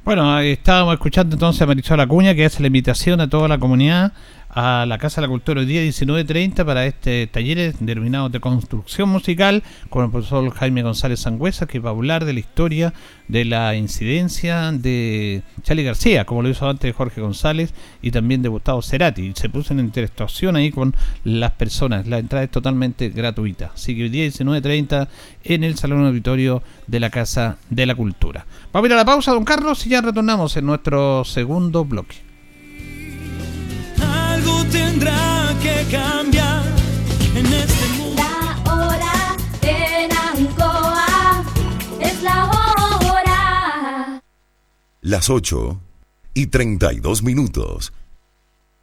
[0.03, 4.11] Bueno, estábamos escuchando entonces a Marisol Acuña que hace la invitación a toda la comunidad
[4.55, 9.09] a la Casa de la Cultura hoy día 19.30 para este taller denominado de construcción
[9.09, 12.93] musical con el profesor Jaime González Sangüesa que va a hablar de la historia
[13.27, 18.49] de la incidencia de Charlie García, como lo hizo antes Jorge González y también de
[18.49, 19.33] Gustavo Cerati.
[19.35, 22.05] Se puso en interactuación ahí con las personas.
[22.07, 23.71] La entrada es totalmente gratuita.
[23.73, 25.07] Así que hoy día 19.30
[25.45, 28.45] en el Salón Auditorio de la Casa de la Cultura.
[28.71, 32.32] Vamos a ir a la pausa, don Carlos, y ya retornamos en nuestro segundo bloque
[34.71, 36.63] tendrá que cambiar
[37.35, 38.21] en este mundo.
[38.21, 41.43] La hora en Ancoa
[41.99, 44.21] es la hora.
[45.01, 45.79] Las 8
[46.33, 47.93] y 32 minutos.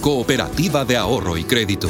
[0.00, 1.88] Cooperativa de Ahorro y Crédito.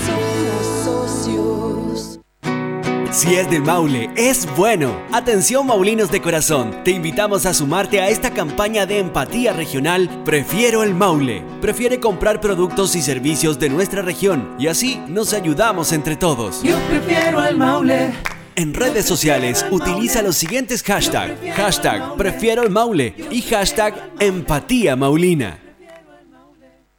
[3.13, 5.01] Si es del Maule, es bueno.
[5.13, 10.83] Atención Maulinos de corazón, te invitamos a sumarte a esta campaña de empatía regional Prefiero
[10.83, 11.45] el Maule.
[11.61, 16.65] Prefiere comprar productos y servicios de nuestra región y así nos ayudamos entre todos.
[16.65, 18.11] Yo prefiero el Maule.
[18.57, 21.35] En redes sociales utiliza los siguientes hashtags.
[21.55, 25.70] Hashtag Prefiero el Maule y hashtag Empatía Maulina.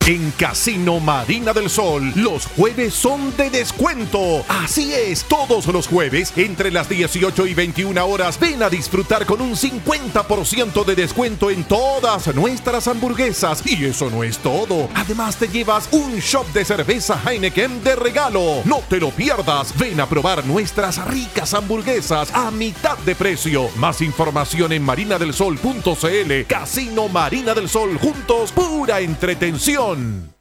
[0.07, 4.43] En Casino Marina del Sol, los jueves son de descuento.
[4.47, 9.41] Así es, todos los jueves, entre las 18 y 21 horas, ven a disfrutar con
[9.41, 13.61] un 50% de descuento en todas nuestras hamburguesas.
[13.63, 14.89] Y eso no es todo.
[14.95, 18.63] Además, te llevas un shop de cerveza Heineken de regalo.
[18.65, 19.77] No te lo pierdas.
[19.77, 23.69] Ven a probar nuestras ricas hamburguesas a mitad de precio.
[23.75, 26.47] Más información en marinadelsol.cl.
[26.47, 29.90] Casino Marina del Sol, juntos, pura entretención.
[29.95, 30.40] León.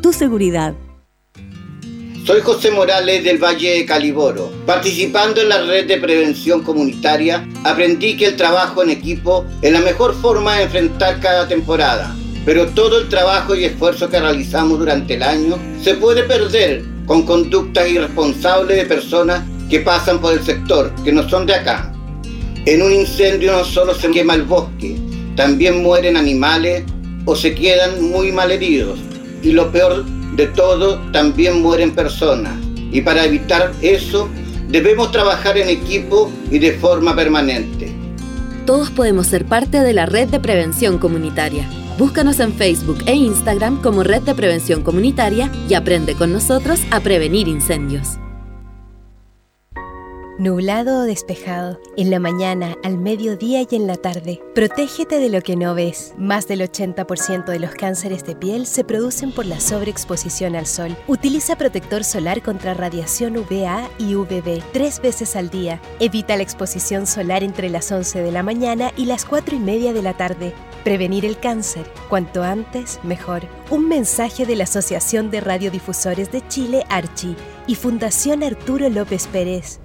[0.01, 0.73] tu seguridad.
[2.25, 4.51] Soy José Morales del Valle de Caliboro.
[4.65, 9.81] Participando en la red de prevención comunitaria, aprendí que el trabajo en equipo es la
[9.81, 12.15] mejor forma de enfrentar cada temporada.
[12.45, 17.23] Pero todo el trabajo y esfuerzo que realizamos durante el año se puede perder con
[17.23, 21.93] conductas irresponsables de personas que pasan por el sector, que no son de acá.
[22.65, 24.95] En un incendio no solo se quema el bosque,
[25.35, 26.83] también mueren animales
[27.25, 28.99] o se quedan muy mal heridos
[29.41, 32.53] y lo peor de todo, también mueren personas.
[32.91, 34.29] Y para evitar eso,
[34.69, 37.91] debemos trabajar en equipo y de forma permanente.
[38.65, 41.67] Todos podemos ser parte de la red de prevención comunitaria.
[41.97, 46.99] Búscanos en Facebook e Instagram como Red de Prevención Comunitaria y aprende con nosotros a
[46.99, 48.17] prevenir incendios.
[50.41, 54.41] Nublado o despejado, en la mañana, al mediodía y en la tarde.
[54.55, 56.15] Protégete de lo que no ves.
[56.17, 60.97] Más del 80% de los cánceres de piel se producen por la sobreexposición al sol.
[61.07, 65.79] Utiliza protector solar contra radiación UVA y UVB tres veces al día.
[65.99, 69.93] Evita la exposición solar entre las 11 de la mañana y las 4 y media
[69.93, 70.53] de la tarde.
[70.83, 73.43] Prevenir el cáncer, cuanto antes, mejor.
[73.69, 77.35] Un mensaje de la Asociación de Radiodifusores de Chile, Archi,
[77.67, 79.80] y Fundación Arturo López Pérez.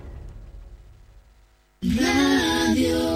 [1.83, 3.16] Radio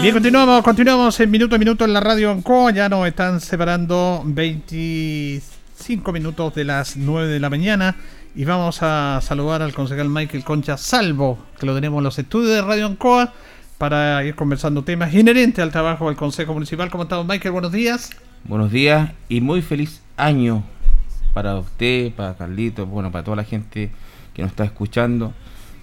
[0.00, 2.70] Bien, continuamos, continuamos en minuto a minuto en la radio Ancoa.
[2.70, 7.96] Ya nos están separando 25 minutos de las 9 de la mañana.
[8.34, 12.52] Y vamos a saludar al concejal Michael Concha Salvo, que lo tenemos en los estudios
[12.52, 13.34] de Radio Ancoa,
[13.76, 16.90] para ir conversando temas inherentes al trabajo del Consejo Municipal.
[16.90, 17.52] ¿Cómo estamos, Michael?
[17.52, 18.10] Buenos días.
[18.44, 20.64] Buenos días y muy feliz año
[21.34, 23.90] para usted, para Carlito, bueno, para toda la gente
[24.32, 25.34] que nos está escuchando.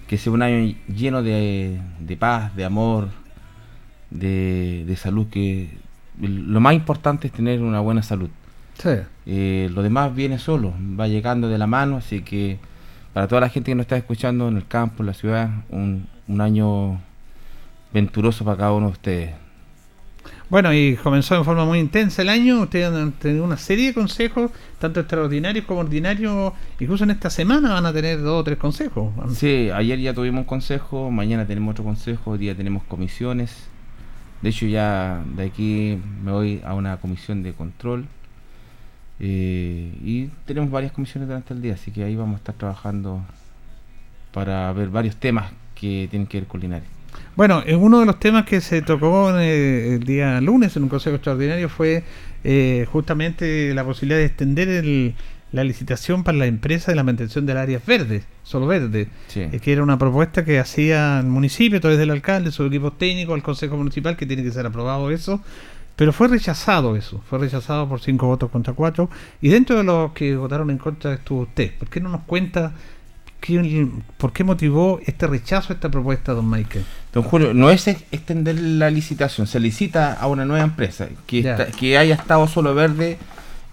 [0.06, 3.08] Que sea un año lleno de, de paz, de amor,
[4.10, 5.26] de, de salud.
[5.28, 5.70] Que
[6.20, 8.30] lo más importante es tener una buena salud.
[8.78, 8.90] Sí.
[9.26, 11.96] Eh, lo demás viene solo, va llegando de la mano.
[11.96, 12.58] Así que
[13.12, 16.06] para toda la gente que nos está escuchando en el campo, en la ciudad, un,
[16.28, 17.00] un año
[17.92, 19.43] venturoso para cada uno de ustedes.
[20.50, 22.60] Bueno, y comenzó en forma muy intensa el año.
[22.62, 26.52] Ustedes han tenido una serie de consejos, tanto extraordinarios como ordinarios.
[26.78, 29.12] Incluso en esta semana van a tener dos o tres consejos.
[29.34, 33.68] Sí, ayer ya tuvimos un consejo, mañana tenemos otro consejo, hoy día tenemos comisiones.
[34.42, 38.06] De hecho, ya de aquí me voy a una comisión de control.
[39.20, 43.24] eh, y tenemos varias comisiones durante el día, así que ahí vamos a estar trabajando
[44.32, 46.60] para ver varios temas que tienen que ver con.
[47.36, 50.88] Bueno, en uno de los temas que se tocó eh, el día lunes en un
[50.88, 52.04] consejo extraordinario fue
[52.44, 55.14] eh, justamente la posibilidad de extender el-
[55.52, 59.40] la licitación para la empresa de la mantención del área verde, solo verde, Sí.
[59.40, 62.92] eh, que era una propuesta que hacía el municipio a través del alcalde, su equipo
[62.92, 65.40] técnico, el consejo municipal, que tiene que ser aprobado eso.
[65.96, 69.08] Pero fue rechazado eso, fue rechazado por cinco votos contra cuatro.
[69.40, 71.70] Y dentro de los que votaron en contra estuvo usted.
[71.78, 72.72] ¿Por qué no nos cuenta
[73.44, 73.86] qué-
[74.16, 76.84] por qué motivó este rechazo a esta propuesta, don Michael?
[77.12, 81.40] Don Julio, no es ex- extender la licitación, se licita a una nueva empresa que,
[81.40, 83.18] está- que haya estado solo verde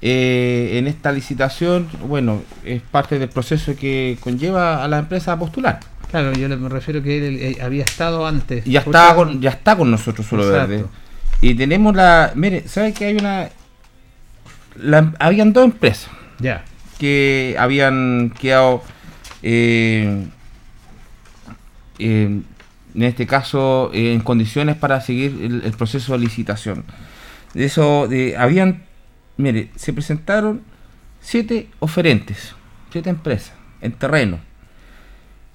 [0.02, 1.88] eh, en esta licitación.
[2.08, 5.80] Bueno, es parte del proceso que conlleva a la empresa a postular.
[6.10, 8.66] Claro, yo me refiero que él eh, había estado antes.
[8.66, 10.68] Ya está con, ya está con nosotros solo Exacto.
[10.70, 10.86] verde.
[11.42, 13.50] Y tenemos la, mire, ¿sabe que hay una
[14.76, 16.10] la- habían dos empresas
[16.40, 16.64] Ya.
[16.98, 18.82] que habían quedado
[19.42, 20.28] eh,
[22.00, 22.42] eh,
[22.94, 26.84] en este caso eh, en condiciones para seguir el, el proceso de licitación.
[27.54, 28.84] De eso, de, habían,
[29.38, 30.62] mire, se presentaron
[31.22, 32.56] siete oferentes,
[32.92, 34.40] siete empresas en terreno.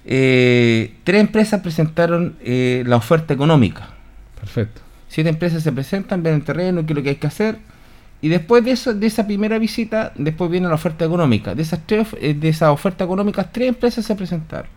[0.05, 3.89] Eh, tres empresas presentaron eh, la oferta económica.
[4.39, 4.81] Perfecto.
[5.09, 7.57] Siete empresas se presentan, ven el terreno, qué es lo que hay que hacer.
[8.21, 11.53] Y después de eso, de esa primera visita, después viene la oferta económica.
[11.53, 14.69] De esas tres, of- eh, de esa oferta económica, tres empresas se presentaron.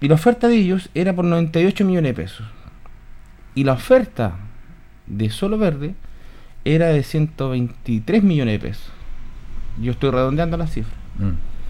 [0.00, 2.46] y la oferta de ellos era por 98 millones de pesos.
[3.54, 4.36] Y la oferta
[5.06, 5.94] de Solo Verde
[6.64, 8.90] era de 123 millones de pesos.
[9.80, 10.92] Yo estoy redondeando la cifra.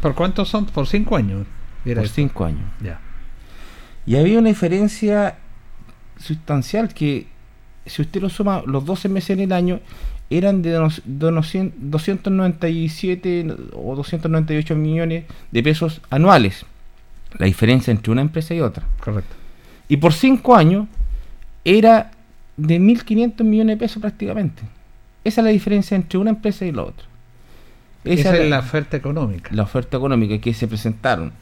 [0.01, 0.67] ¿Por cuántos son?
[0.67, 1.47] Por cinco años.
[1.85, 2.17] Era por esto.
[2.17, 2.63] cinco años.
[2.83, 3.01] Ya.
[4.07, 5.37] Y había una diferencia
[6.19, 7.27] sustancial que,
[7.87, 9.81] si usted lo suma, los 12 meses en el año
[10.31, 16.65] eran de dos- dono- 297 o 298 millones de pesos anuales.
[17.39, 18.85] La diferencia entre una empresa y otra.
[19.01, 19.35] Correcto.
[19.89, 20.87] Y por cinco años
[21.65, 22.11] era
[22.57, 24.63] de 1.500 millones de pesos prácticamente.
[25.25, 27.07] Esa es la diferencia entre una empresa y la otra.
[28.05, 29.51] Esa, es la oferta económica.
[29.53, 31.33] la oferta económica que se presentaron.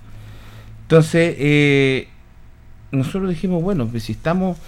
[0.83, 2.09] Entonces, eh,
[2.93, 4.59] nosotros dijimos, bueno, pues si estamos,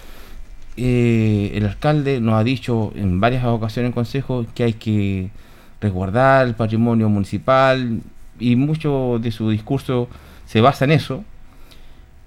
[0.77, 5.29] eh, el alcalde nos ha dicho en varias ocasiones en consejo que hay que
[5.81, 8.01] resguardar el patrimonio municipal
[8.39, 10.07] y mucho de su discurso
[10.45, 11.23] se basa en eso.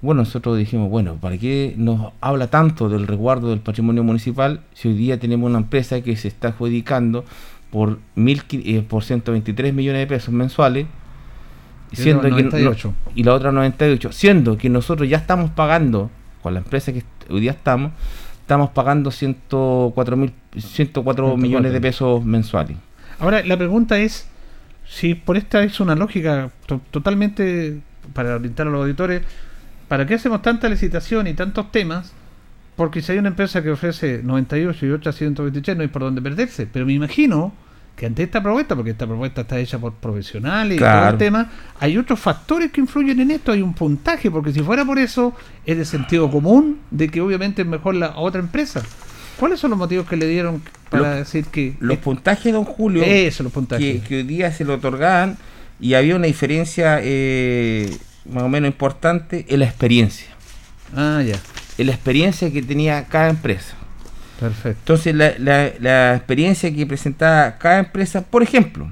[0.07, 4.87] Bueno, nosotros dijimos, bueno, ¿para qué nos habla tanto del resguardo del patrimonio municipal si
[4.87, 7.25] hoy día tenemos una empresa que se está adjudicando
[7.73, 10.87] por, mil, eh, por 123 millones de pesos mensuales?
[11.91, 12.95] Y siendo otra que no- 98.
[13.17, 16.09] y la otra 98, siendo que nosotros ya estamos pagando,
[16.41, 17.91] con la empresa que hoy día estamos,
[18.41, 22.77] estamos pagando 104, mil, 104 millones de pesos mensuales.
[23.19, 24.29] Ahora, la pregunta es,
[24.87, 27.81] si por esta es una lógica to- totalmente
[28.13, 29.23] para orientar a los auditores,
[29.89, 32.13] ¿para qué hacemos tanta licitación y tantos temas?
[32.77, 36.21] Porque si hay una empresa que ofrece 98 y otra 123, no hay por dónde
[36.21, 36.67] perderse.
[36.67, 37.55] Pero me imagino
[37.97, 41.11] que ante esta propuesta, porque esta propuesta está hecha por profesionales y todo Claro.
[41.13, 44.85] el tema, hay otros factores que influyen en esto, hay un puntaje, porque si fuera
[44.85, 45.35] por eso,
[45.65, 48.83] es de sentido común de que obviamente es mejor la otra empresa.
[49.39, 50.61] ¿Cuáles son los motivos que le dieron
[50.91, 51.75] para Los- decir que...
[51.81, 54.03] Los puntajes, don Julio, Eso, los puntajes.
[54.03, 55.39] Que, que hoy día se lo otorgaban
[55.81, 57.97] y había una diferencia eh,
[58.31, 60.29] más o menos importante en la experiencia.
[60.95, 61.37] Ah, ya.
[61.79, 63.75] En la experiencia que tenía cada empresa.
[64.41, 64.79] Perfecto.
[64.81, 68.89] Entonces, la, la- la experiencia que presentaba cada empresa, por ejemplo,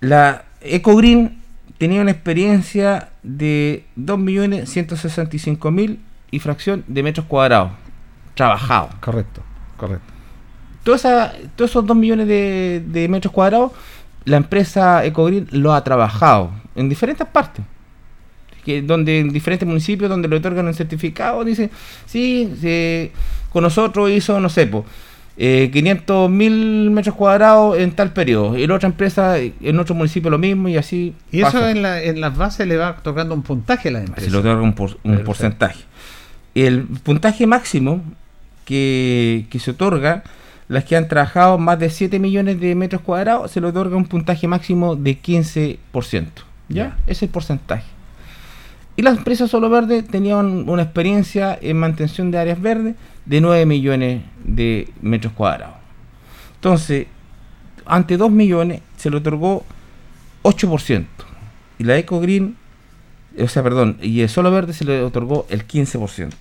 [0.00, 1.38] la EcoGreen
[1.78, 5.98] tenía una experiencia de 2.165.000
[6.30, 7.72] y fracción de metros cuadrados
[8.34, 8.94] trabajados.
[9.00, 9.42] Correcto,
[9.76, 10.12] correcto.
[10.84, 13.72] Toda esa- todos esos 2 millones de, de metros cuadrados,
[14.26, 17.64] la empresa EcoGreen lo ha trabajado en diferentes partes.
[18.64, 21.70] Que donde en diferentes municipios donde le otorgan el certificado, dice,
[22.04, 23.10] sí, sí,
[23.50, 24.84] con nosotros hizo, no sé, po,
[25.38, 28.58] eh, 500 mil metros cuadrados en tal periodo.
[28.58, 31.14] Y la otra empresa eh, en otro municipio lo mismo y así.
[31.30, 34.24] Y eso en, la, en las bases le va tocando un puntaje a la empresa.
[34.26, 35.84] Se le otorga un, por- un porcentaje.
[36.56, 38.02] El puntaje máximo
[38.64, 40.24] que, que se otorga,
[40.68, 44.06] las que han trabajado más de 7 millones de metros cuadrados, se le otorga un
[44.06, 45.78] puntaje máximo de 15%.
[46.68, 46.74] ¿Ya?
[46.74, 46.96] Ya.
[47.04, 47.84] Ese es el porcentaje.
[48.96, 52.96] Y las empresas Solo Verde tenían una experiencia en mantención de áreas verdes
[53.26, 55.76] de 9 millones de metros cuadrados.
[56.54, 57.06] Entonces,
[57.84, 59.64] ante 2 millones se le otorgó
[60.42, 61.04] 8%.
[61.78, 62.56] Y la Eco Green,
[63.38, 66.32] o sea, perdón, y el Solo Verde se le otorgó el 15%.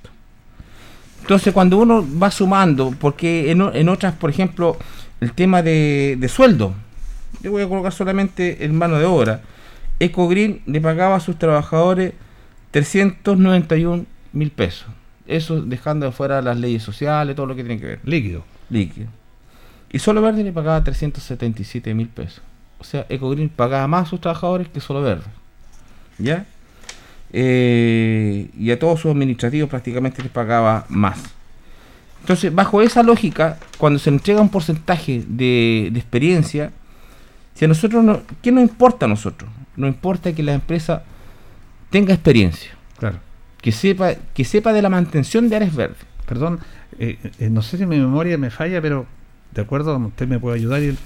[1.25, 4.77] Entonces, cuando uno va sumando, porque en, en otras, por ejemplo,
[5.21, 6.75] el tema de, de sueldo,
[7.41, 9.41] yo voy a colocar solamente el mano de obra.
[9.99, 12.13] Ecogreen le pagaba a sus trabajadores
[12.69, 14.85] 391 mil pesos.
[15.25, 17.99] Eso dejando de fuera las leyes sociales, todo lo que tiene que ver.
[18.03, 18.43] Líquido.
[18.69, 19.07] Líquido.
[19.91, 22.43] Y Solo Verde le pagaba 377 mil pesos.
[22.77, 25.25] O sea, Ecogreen pagaba más a sus trabajadores que Solo Verde.
[26.19, 26.45] ¿Ya?
[27.33, 31.19] Eh, y a todos sus administrativos prácticamente les pagaba más.
[32.21, 36.71] Entonces, bajo esa lógica, cuando se entrega un porcentaje de, de experiencia,
[37.53, 39.49] si a nosotros no, ¿qué nos importa a nosotros?
[39.75, 41.03] Nos importa que la empresa
[41.89, 42.71] tenga experiencia.
[42.97, 43.19] Claro.
[43.61, 45.97] Que sepa, que sepa de la mantención de áreas verdes.
[46.25, 46.59] Perdón,
[46.99, 49.05] eh, eh, no sé si mi memoria me falla, pero
[49.53, 50.81] de acuerdo, usted me puede ayudar.
[50.81, 50.97] Y el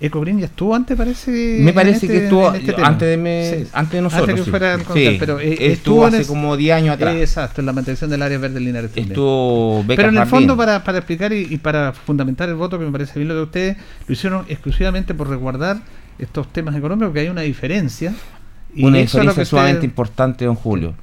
[0.00, 1.58] Ecogreen ya estuvo antes, parece.
[1.60, 3.70] Me parece este- que estuvo este antes de, me- Sí.
[3.72, 4.28] antes de nosotros.
[4.28, 4.50] Antes que sí.
[4.50, 7.16] fuera Sí, pero eh, estuvo hace como 10 años atrás.
[7.16, 9.08] Exacto, en la mantención del área verde Linares también.
[9.12, 12.84] Estuvo Pero en el fondo, para, para explicar y, y para fundamentar el voto, que
[12.84, 13.76] me parece bien lo de ustedes,
[14.06, 15.78] lo hicieron exclusivamente por resguardar
[16.18, 18.14] estos temas económicos, que hay una diferencia.
[18.74, 20.94] Y una es diferencia sumamente importante, don Julio.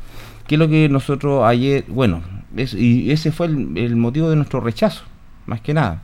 [0.48, 2.22] Que es lo que nosotros ayer, bueno,
[2.56, 5.04] es- y ese fue el, el motivo de nuestro rechazo,
[5.48, 6.02] más que nada.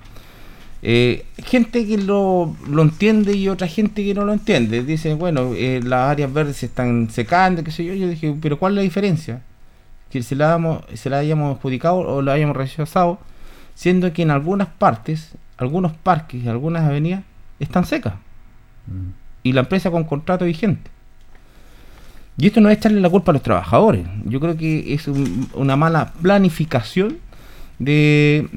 [0.84, 4.84] Eh, gente que lo, lo entiende y otra gente que no lo entiende.
[4.84, 7.94] Dicen, bueno, eh, las áreas verdes se están secando, qué sé yo.
[7.94, 9.42] Yo dije, pero ¿cuál es la diferencia?
[10.10, 13.20] Que se la, damos, se la hayamos adjudicado o la hayamos rechazado,
[13.76, 17.24] siendo que en algunas partes, algunos parques y algunas avenidas
[17.60, 18.14] están secas.
[19.44, 20.90] Y la empresa con contrato vigente.
[22.38, 24.06] Y esto no es echarle la culpa a los trabajadores.
[24.26, 27.18] Yo creo que es un- una mala planificación
[27.78, 28.50] de,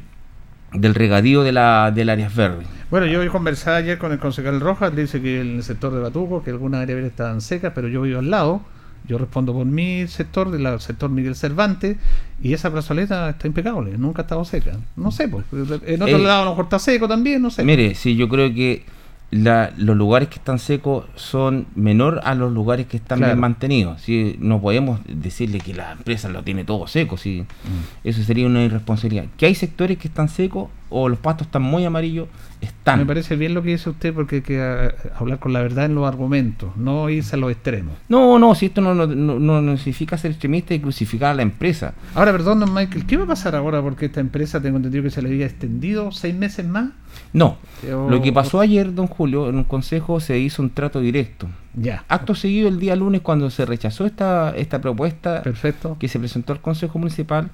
[0.75, 2.67] del regadío de la, del áreas verdes.
[2.91, 6.43] Bueno, yo conversado ayer con el concejal Rojas, dice que en el sector de Batuco,
[6.43, 8.61] que algunas áreas verdes estaban secas, pero yo vivo al lado,
[9.09, 11.97] yo respondo por mi sector, del sector Miguel Cervantes,
[12.43, 14.77] y esa plazoleta está impecable, nunca ha estado seca.
[14.97, 17.65] No sé, pues, en otro Eh, lado a lo mejor está seco también, no sé.
[17.65, 18.85] Mire, sí, yo creo que
[19.31, 23.33] la- los lugares que están secos son menor a los lugares que están Claro.
[23.33, 24.01] bien mantenidos.
[24.01, 24.37] ¿sí?
[24.39, 27.17] No podemos decirle que la empresa lo tiene todo seco.
[27.17, 27.43] ¿sí?
[27.43, 28.09] Mm.
[28.09, 29.27] Eso sería una irresponsabilidad.
[29.37, 32.29] Que hay sectores que están secos o los pastos están muy amarillos,
[32.61, 33.01] están.
[33.01, 35.87] Me parece bien lo que dice usted porque hay que eh, hablar con la verdad
[35.87, 37.95] en los argumentos, no irse a los extremos.
[38.09, 41.43] No, no, si esto no, no, no- no- significa ser extremista y crucificar a la
[41.43, 41.95] empresa.
[42.15, 43.83] Ahora, perdón, don Michael, ¿qué va a pasar ahora?
[43.83, 46.91] Porque esta empresa tengo entendido que se le había extendido seis meses más.
[47.33, 51.01] No, Pero- lo que pasó ayer, don Julio, en un consejo se hizo un trato
[51.01, 51.49] directo.
[51.75, 52.05] Ya.
[52.09, 55.97] Acto seguido, el día lunes, cuando se rechazó esta, esta propuesta Perfecto.
[55.99, 57.51] que se presentó al Consejo Municipal,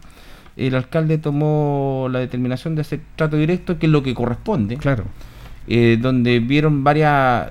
[0.66, 4.76] el alcalde tomó la determinación de hacer trato directo, que es lo que corresponde.
[4.76, 5.04] Claro.
[5.66, 7.50] Eh, donde vieron varias,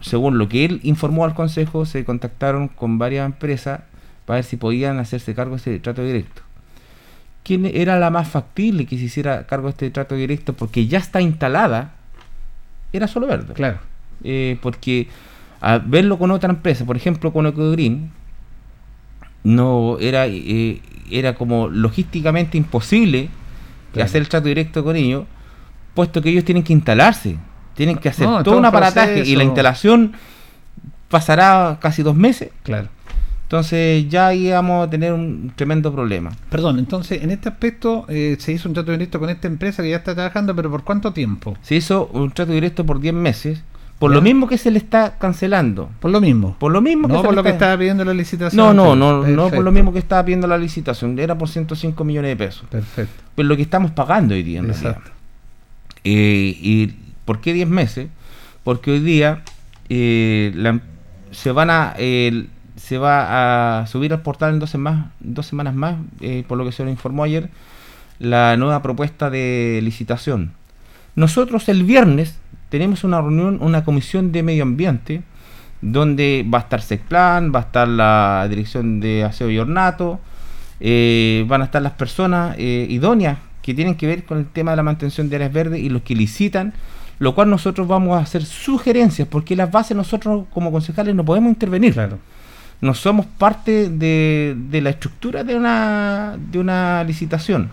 [0.00, 3.80] según lo que él informó al Consejo, se contactaron con varias empresas
[4.26, 6.42] para ver si podían hacerse cargo de ese trato directo.
[7.42, 10.52] ¿Quién era la más factible que se hiciera cargo de este trato directo?
[10.52, 11.94] Porque ya está instalada,
[12.92, 13.54] era solo verde.
[13.54, 13.78] Claro.
[14.22, 15.08] Eh, porque
[15.60, 18.10] a verlo con otra empresa, por ejemplo con Ecogreen,
[19.42, 20.80] no era, eh,
[21.10, 23.28] era como logísticamente imposible
[23.92, 24.04] Claro.
[24.06, 25.24] hacer el trato directo con ellos,
[25.94, 27.36] puesto que ellos tienen que instalarse,
[27.74, 30.12] tienen que hacer No, todo un aparataje y la instalación
[31.08, 32.50] pasará casi dos meses.
[32.62, 32.88] Claro.
[33.42, 36.30] Entonces ya íbamos a tener un tremendo problema.
[36.50, 39.90] Perdón, entonces en este aspecto eh, se hizo un trato directo con esta empresa que
[39.90, 41.56] ya está trabajando, pero ¿por cuánto tiempo?
[41.62, 43.64] Se hizo un trato directo por 10 meses,
[44.00, 44.16] por Ya.
[44.16, 45.90] lo mismo que se le está cancelando.
[46.00, 46.56] Por lo mismo.
[46.58, 48.56] Por lo mismo No se por lo que estaba pidiendo la licitación.
[48.56, 49.36] No, no, no, Perfecto.
[49.42, 52.64] no por lo mismo que estaba pidiendo la licitación, era por 105 millones de pesos.
[52.68, 53.22] Perfecto.
[53.36, 54.90] Pero lo que estamos pagando hoy día en realidad.
[54.96, 55.10] Exacto.
[56.02, 56.86] Eh, ¿Y
[57.24, 58.08] por qué 10 meses?
[58.64, 59.42] Porque hoy día
[59.90, 60.80] eh, la-
[61.30, 62.46] se van a eh,
[62.76, 66.64] se va a subir al portal en dos, semanas dos semanas más, eh, por lo
[66.64, 67.50] que se nos informó ayer,
[68.18, 70.52] la nueva propuesta de licitación.
[71.14, 72.38] Nosotros el viernes
[72.70, 75.22] tenemos una reunión, una comisión de medio ambiente,
[75.82, 80.20] donde va a estar SECPLAN, va a estar la dirección de aseo y ornato,
[80.80, 84.70] eh, van a estar las personas eh, idóneas que tienen que ver con el tema
[84.72, 86.72] de la mantención de áreas verdes y los que licitan,
[87.18, 91.50] lo cual nosotros vamos a hacer sugerencias, porque las bases nosotros como concejales no podemos
[91.50, 91.94] intervenir.
[92.80, 97.68] No somos parte de, de la estructura de una, de una licitación.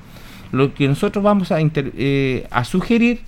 [0.52, 3.22] Lo que nosotros vamos a, inter- eh, a sugerir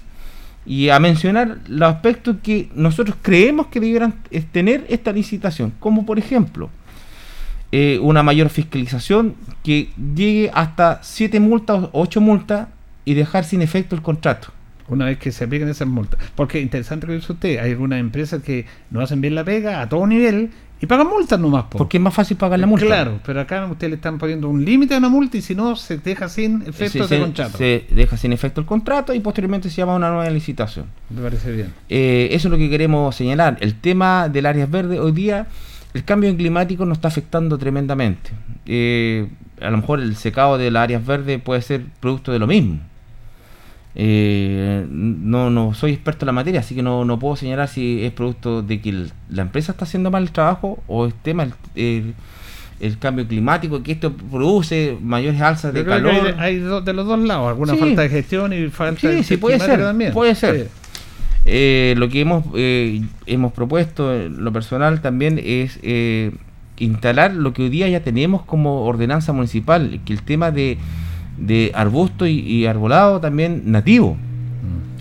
[0.70, 6.06] y a mencionar los aspectos que nosotros creemos que debieran eh, tener esta licitación, como
[6.06, 6.70] por ejemplo
[7.72, 12.68] eh, una mayor fiscalización que llegue hasta 7 multas o 8 multas
[13.04, 14.50] y dejar sin efecto el contrato.
[14.88, 16.20] Una vez que se apliquen esas multas.
[16.36, 19.82] Porque interesante lo que dice usted, hay algunas empresas que no hacen bien la pega
[19.82, 20.52] a todo nivel
[20.82, 21.64] y pagan multas nomás.
[21.66, 21.78] po.
[21.78, 22.86] Porque es más fácil pagar la multa.
[22.86, 25.76] Claro, pero acá usted le están poniendo un límite a una multa y si no,
[25.76, 27.58] se deja sin efecto se, ese se- contrato.
[27.58, 30.86] se deja sin efecto el contrato y posteriormente se llama una nueva licitación.
[31.10, 31.74] Me parece bien.
[31.90, 33.58] Eh, eso es lo que queremos señalar.
[33.60, 35.48] El tema del áreas verdes, hoy día
[35.94, 38.32] el cambio climático nos está afectando tremendamente.
[38.66, 39.28] Eh,
[39.62, 42.80] a lo mejor el secado de las áreas verdes puede ser producto de lo mismo.
[44.02, 48.02] Eh, no, no soy experto en la materia, así que no, no puedo señalar si
[48.06, 51.44] es producto de que el- la empresa está haciendo mal el trabajo o es tema
[51.44, 52.14] el, el-
[52.80, 56.14] el cambio climático, que esto produce mayores alzas de que calor.
[56.38, 57.80] hay, hay do- de los dos lados, alguna Sí.
[57.80, 59.82] falta de gestión y falta Sí, de sí, puede ser.
[59.82, 60.14] también.
[60.14, 60.56] Puede ser.
[60.56, 60.64] Sí.
[61.46, 66.32] Eh, lo que hemos, eh, hemos propuesto, en lo personal también, es eh,
[66.78, 70.78] instalar lo que hoy día ya tenemos como ordenanza municipal, que el tema de,
[71.40, 74.18] de arbusto y, y arbolado también nativo.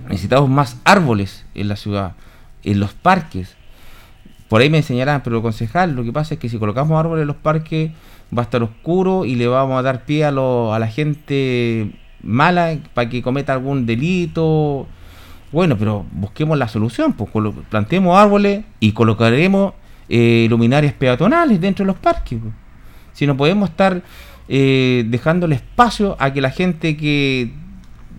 [0.08, 2.12] Necesitamos más árboles en la ciudad,
[2.64, 3.56] en los parques.
[4.48, 7.26] Por ahí me enseñarán, pero concejal, lo que pasa es que si colocamos árboles en
[7.28, 7.90] los parques
[8.36, 11.92] va a estar oscuro y le vamos a dar pie a, lo- a la gente
[12.22, 14.86] mala para que cometa algún delito.
[15.52, 17.30] Bueno, pero busquemos la solución, pues
[17.68, 19.74] plantemos árboles y colocaremos
[20.08, 22.38] eh, luminarias peatonales dentro de los parques.
[22.40, 22.54] pues.
[23.12, 24.00] Si no podemos estar
[24.48, 27.52] eh, dejándole espacio a que la gente que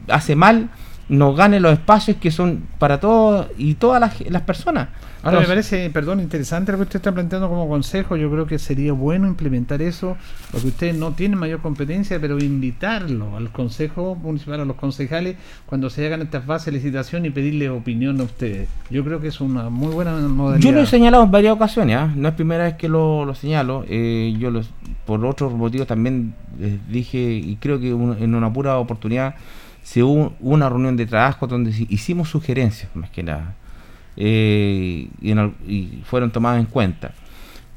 [0.08, 0.70] hace mal
[1.10, 4.90] nos gane los espacios que son para todos y todas las, las personas.
[5.22, 8.16] Ahora me parece, perdón, interesante lo que usted está planteando como consejo.
[8.16, 10.16] Yo creo que sería bueno implementar eso,
[10.50, 15.36] porque usted no tiene mayor competencia, pero invitarlo al consejo municipal, a los concejales,
[15.66, 18.70] cuando se hagan estas bases de licitación y pedirle opinión a ustedes.
[18.90, 20.66] Yo creo que es una muy buena modalidad.
[20.66, 22.10] Yo lo he señalado en varias ocasiones, ¿ah?
[22.16, 23.84] no es primera vez que lo, lo señalo.
[23.90, 24.70] eh, yo los,
[25.06, 29.36] por otros motivos también les dije, y creo que un- en una pura oportunidad
[29.84, 33.56] se hubo una reunión de trabajo donde hicimos sugerencias, más que nada,
[34.18, 37.12] eh, y, fueron tomadas en cuenta.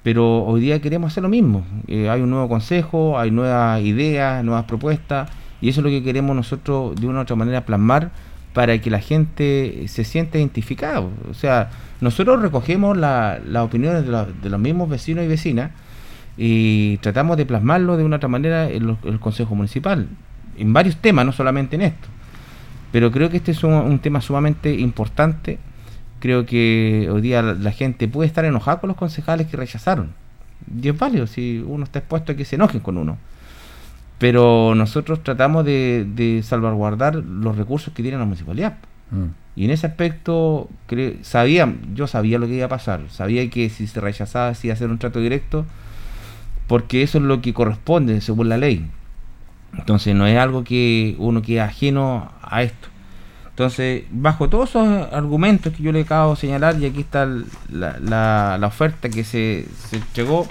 [0.02, 1.64] Pero hoy día queremos hacer lo mismo.
[1.86, 5.30] Eh, hay un nuevo consejo, hay nuevas ideas, nuevas propuestas,
[5.60, 8.10] y eso es lo que queremos nosotros de una u otra manera plasmar
[8.52, 11.00] para que la gente se sienta identificada.
[11.00, 15.70] O sea, nosotros recogemos las opiniones de, los mismos vecinos y vecinas
[16.36, 20.08] y tratamos de plasmarlo de una u otra manera en, el Consejo Municipal,
[20.56, 22.08] en varios temas, no solamente en esto.
[22.90, 25.58] Pero creo que este es un, tema sumamente importante.
[26.20, 30.12] Creo que hoy día la, gente puede estar enojada con los concejales que rechazaron.
[30.80, 33.18] Y es válido si uno está expuesto a que se enojen con uno
[34.22, 38.78] pero nosotros tratamos de, salvaguardar los recursos que tiene la municipalidad.
[39.10, 39.24] Mm.
[39.56, 40.68] Y en ese aspecto,
[41.22, 44.74] sabía, yo sabía lo que iba a pasar, sabía que si se rechazaba, si iba
[44.74, 45.66] a hacer un trato directo,
[46.68, 48.88] porque eso es lo que corresponde según la ley.
[49.76, 52.88] Entonces no es algo que uno quede ajeno a esto.
[53.50, 57.28] Entonces, bajo todos esos argumentos que yo le acabo de señalar, y aquí está
[57.70, 60.48] la, la, oferta que se, se entregó,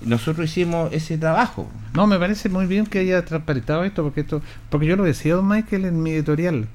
[0.00, 1.68] nosotros hicimos ese trabajo.
[1.94, 4.40] No, me parece muy bien que haya transparentado esto, porque esto,
[4.70, 6.68] porque yo lo decía don Michael en mi editorial.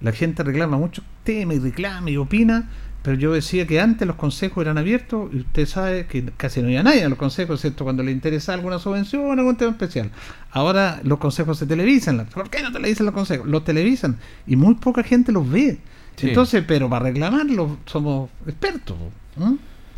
[0.00, 2.68] La gente reclama mucho tema y reclama y opina,
[3.04, 6.68] pero yo decía que antes los consejos eran abiertos y usted sabe que casi no
[6.68, 10.10] había nadie en los consejos, excepto cuando le interesa alguna subvención o algún tema especial.
[10.50, 12.26] Ahora los consejos se televisan.
[12.32, 13.46] ¿Por qué no televisan los consejos?
[13.46, 15.80] Los televisan y muy poca gente los ve.
[16.22, 18.96] Entonces, pero para reclamarlo somos expertos.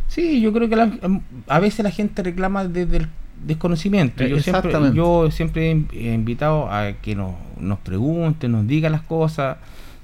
[0.09, 3.09] Sí, yo creo que a veces la gente reclama desde el
[3.41, 4.25] desconocimiento.
[4.25, 9.59] Yo siempre, yo siempre he invitado a que nos, nos pregunten, nos digan las cosas.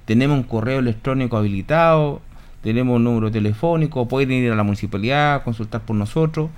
[0.05, 2.21] Tenemos un correo electrónico habilitado,
[2.63, 6.51] tenemos un número telefónico, pueden ir a la municipalidad, consultar por nosotros.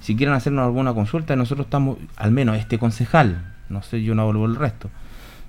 [0.00, 4.24] Si quieren hacernos alguna consulta, nosotros estamos, al menos este concejal, no sé, yo no
[4.24, 4.90] vuelvo el resto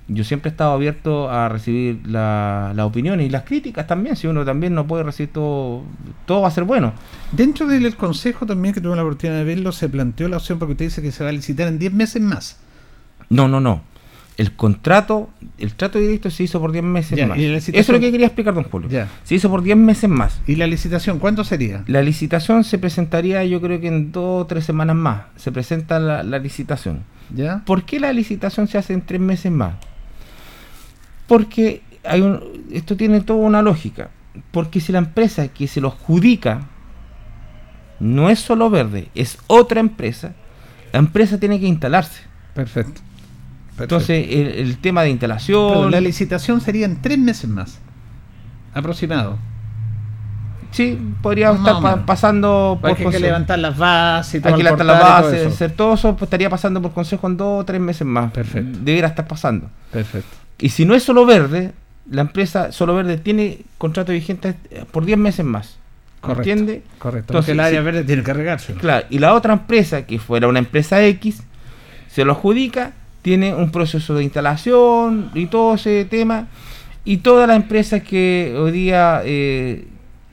[0.08, 4.16] yo siempre he estado abierto a recibir las la opiniones y las críticas también.
[4.16, 5.82] Si uno también no puede recibir todo,
[6.24, 6.94] todo va a ser bueno.
[7.30, 10.72] Dentro del consejo también, que tuve la oportunidad de verlo, se planteó la opción porque
[10.72, 12.58] usted dice que se va a licitar en 10 meses más.
[13.28, 13.82] No, no, no.
[14.38, 17.36] El contrato, el trato directo se hizo por 10 meses más.
[17.36, 18.88] Eso es lo que quería explicar, don Julio.
[19.24, 20.40] Se hizo por 10 meses más.
[20.46, 21.82] ¿Y la licitación cuándo sería?
[21.88, 25.22] La licitación se presentaría, yo creo que en dos o tres semanas más.
[25.34, 27.02] Se presenta la, la licitación.
[27.34, 27.62] ¿Ya?
[27.66, 29.74] ¿Por qué la licitación se hace en tres meses más?
[31.26, 34.10] Porque hay un, esto tiene toda una lógica.
[34.52, 36.68] Porque si la empresa que se lo adjudica
[37.98, 40.34] no es solo verde, es otra empresa,
[40.92, 42.22] la empresa tiene que instalarse.
[42.54, 43.00] Perfecto.
[43.78, 45.90] Entonces, el, tema de instalación.
[45.90, 47.78] la licitación sería en tres meses más.
[48.74, 49.38] Aproximado.
[50.70, 52.90] Sí, podríamos estar pasando por.
[52.90, 54.52] Hay que levantar las bases y todo.
[54.52, 57.62] Hay que levantar las bases, hacer todo eso, pues, estaría pasando por consejo en dos
[57.62, 58.32] o tres meses más.
[58.32, 58.78] Perfecto.
[58.82, 59.70] Debería estar pasando.
[59.90, 60.36] Perfecto.
[60.58, 61.72] Y si no es solo verde,
[62.10, 64.54] la empresa solo verde tiene contrato vigente
[64.90, 65.78] por 10 meses más.
[66.20, 66.82] Correcto, ¿Entiende?
[66.98, 67.32] Correcto.
[67.32, 68.74] Entonces el área verde tiene que cargarse.
[68.74, 71.42] Claro, y la otra empresa, que fuera una empresa X,
[72.08, 72.92] se lo adjudica,
[73.22, 76.48] tiene un proceso de instalación y todo ese tema.
[77.04, 79.86] Y todas las empresas que hoy día eh,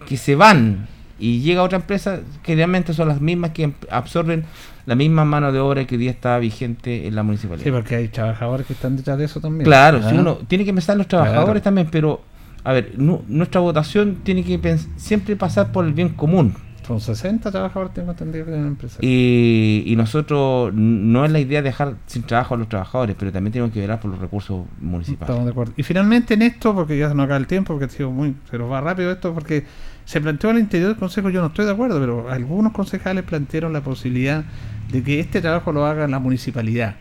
[0.06, 4.44] que se van y llega otra empresa, que realmente son las mismas que absorben
[4.86, 7.64] la misma mano de obra que hoy día está vigente en la municipalidad.
[7.64, 9.64] Sí, porque hay trabajadores que están detrás de eso también.
[9.66, 12.22] Claro, si uno tiene que pensar en los trabajadores también, pero
[12.64, 16.56] a ver, nuestra votación tiene que siempre pasar por el bien común.
[16.86, 19.00] Son 60 trabajadores, tengo entendido en la empresa.
[19.02, 23.54] Y, y nosotros, no es la idea dejar sin trabajo a los trabajadores, pero también
[23.54, 25.30] tenemos que velar por los recursos municipales.
[25.30, 25.74] Estamos de acuerdo.
[25.78, 28.36] Y finalmente en esto, porque ya se nos acaba el tiempo, porque ha sido muy,
[28.50, 29.66] se nos va rápido esto, porque
[30.06, 33.74] se planteó al interior del Consejo, yo no estoy de acuerdo, pero algunos concejales plantearon
[33.74, 34.44] la posibilidad
[34.92, 36.98] de que este trabajo lo haga la municipalidad.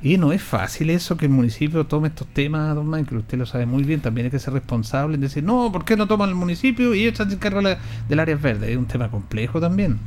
[0.00, 3.46] Y no es fácil eso que el municipio tome estos temas, don Michael, usted lo
[3.46, 6.28] sabe muy bien, también hay que ser responsable en decir, no, ¿por qué no toman
[6.28, 7.76] el municipio y ellos se encargan
[8.08, 8.70] del área verde?
[8.70, 9.98] Es un tema complejo también.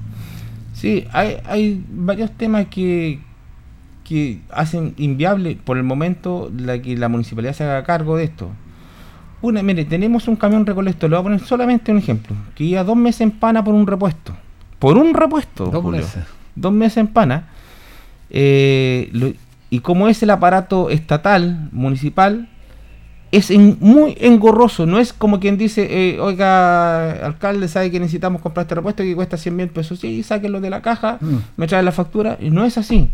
[0.73, 3.19] Sí, hay, hay varios temas que,
[4.05, 8.49] que hacen inviable por el momento la que la municipalidad se haga cargo de esto.
[9.41, 12.83] Una, mire, tenemos un camión recolector, le voy a poner solamente un ejemplo, que iba
[12.83, 14.33] dos meses en pana por un repuesto.
[14.79, 16.23] Por un repuesto, dos meses.
[16.55, 17.49] Dos meses en pana.
[18.29, 19.35] Eh,
[19.71, 22.49] y como es el aparato estatal, municipal,
[23.31, 24.85] es muy engorroso.
[24.85, 29.15] No es como quien dice, eh, oiga, alcalde, sabe que necesitamos comprar este repuesto que
[29.15, 29.99] cuesta 100 mil pesos.
[29.99, 31.35] Sí, sáquenlo de la caja, mm.
[31.55, 32.37] me trae la factura.
[32.41, 33.09] Y no es así.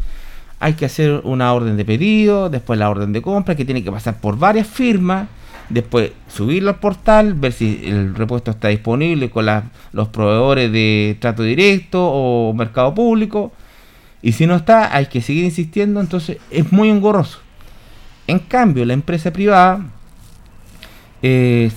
[0.60, 3.92] Hay que hacer una orden de pedido, después la orden de compra, que tiene que
[3.92, 5.28] pasar por varias firmas
[5.70, 9.46] después subirlo al portal, ver si el repuesto está disponible con
[9.92, 13.52] los proveedores de trato directo o mercado público.
[14.28, 17.40] Y si no está, hay que seguir insistiendo, entonces es muy engorroso.
[18.28, 19.86] En cambio, la empresa privada
[21.22, 21.72] eh,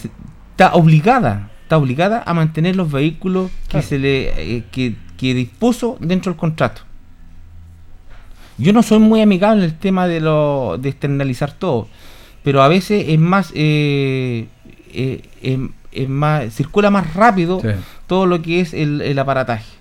[0.50, 5.96] está obligada, está obligada a mantener los vehículos que se le eh, que, que dispuso
[6.00, 6.82] dentro del contrato.
[8.58, 11.86] Yo no soy muy amigable en el tema de lo de externalizar todo,
[12.42, 14.48] pero a veces es más eh,
[14.92, 17.68] es más circula más rápido Sí.
[18.08, 19.79] todo lo que es el, el aparataje.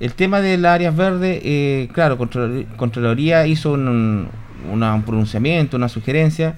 [0.00, 4.28] El tema de las áreas verdes, eh, claro, Contralor- Contraloría hizo un,
[4.70, 6.54] un pronunciamiento, una sugerencia,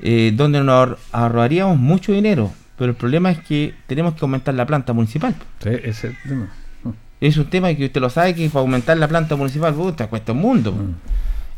[0.00, 4.54] eh, donde nos ahor- ahorraríamos mucho dinero, pero el problema es que tenemos que aumentar
[4.54, 5.34] la planta municipal.
[5.62, 6.48] Sí, ese es el tema.
[7.20, 10.30] Es un tema que usted lo sabe que para aumentar la planta municipal, puta, cuesta
[10.30, 10.70] un mundo.
[10.72, 10.94] Mm.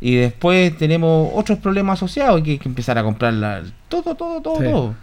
[0.01, 4.41] Y después tenemos otros problemas asociados, que hay que empezar a comprar la- todo, todo,
[4.41, 4.65] todo, Sí.
[4.65, 4.95] todo.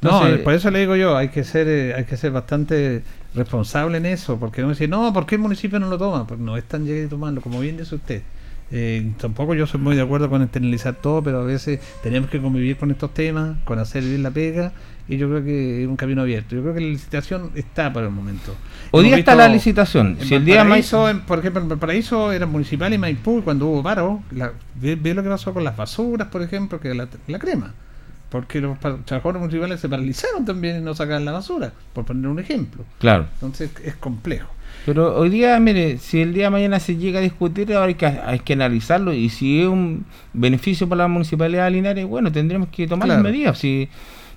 [0.00, 3.02] No, por eso le digo yo, hay que ser eh, hay que ser bastante
[3.36, 6.26] responsable en eso, porque uno dice, no, ¿por qué el municipio no lo toma?
[6.26, 8.22] Pues no es tan llegue de tomarlo, como bien dice usted.
[8.72, 12.40] Eh, tampoco yo soy muy de acuerdo con externalizar todo, pero a veces tenemos que
[12.42, 14.72] convivir con estos temas, con hacer bien la pega,
[15.08, 16.56] y yo creo que es un camino abierto.
[16.56, 18.56] Yo creo que la licitación está para el momento.
[18.90, 20.16] Hoy día está la licitación.
[20.20, 20.62] Si el día
[21.08, 24.96] en- por ejemplo, en Valparaíso era municipal y Maipú, y cuando hubo paro, la- ve,
[24.96, 27.72] ve lo que pasó con las basuras, por ejemplo, que la, la crema.
[28.28, 32.38] Porque los trabajadores municipales se paralizaron también y no sacaban la basura, por poner un
[32.40, 32.84] ejemplo.
[32.98, 33.26] Claro.
[33.34, 34.48] Entonces es complejo.
[34.84, 37.94] Pero hoy día, mire, si el día de mañana se llega a discutir, ahora hay
[37.94, 42.30] que, hay que analizarlo y si es un beneficio para la municipalidad de Linares, bueno,
[42.30, 43.22] tendremos que tomar Claro.
[43.22, 43.58] las medidas.
[43.58, 43.88] Si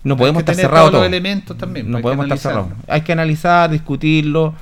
[0.04, 1.08] no podemos estar tener cerrados todos los todo.
[1.18, 2.70] elementos también, No que podemos estar cerrados.
[2.88, 4.54] Hay que analizar, discutirlo,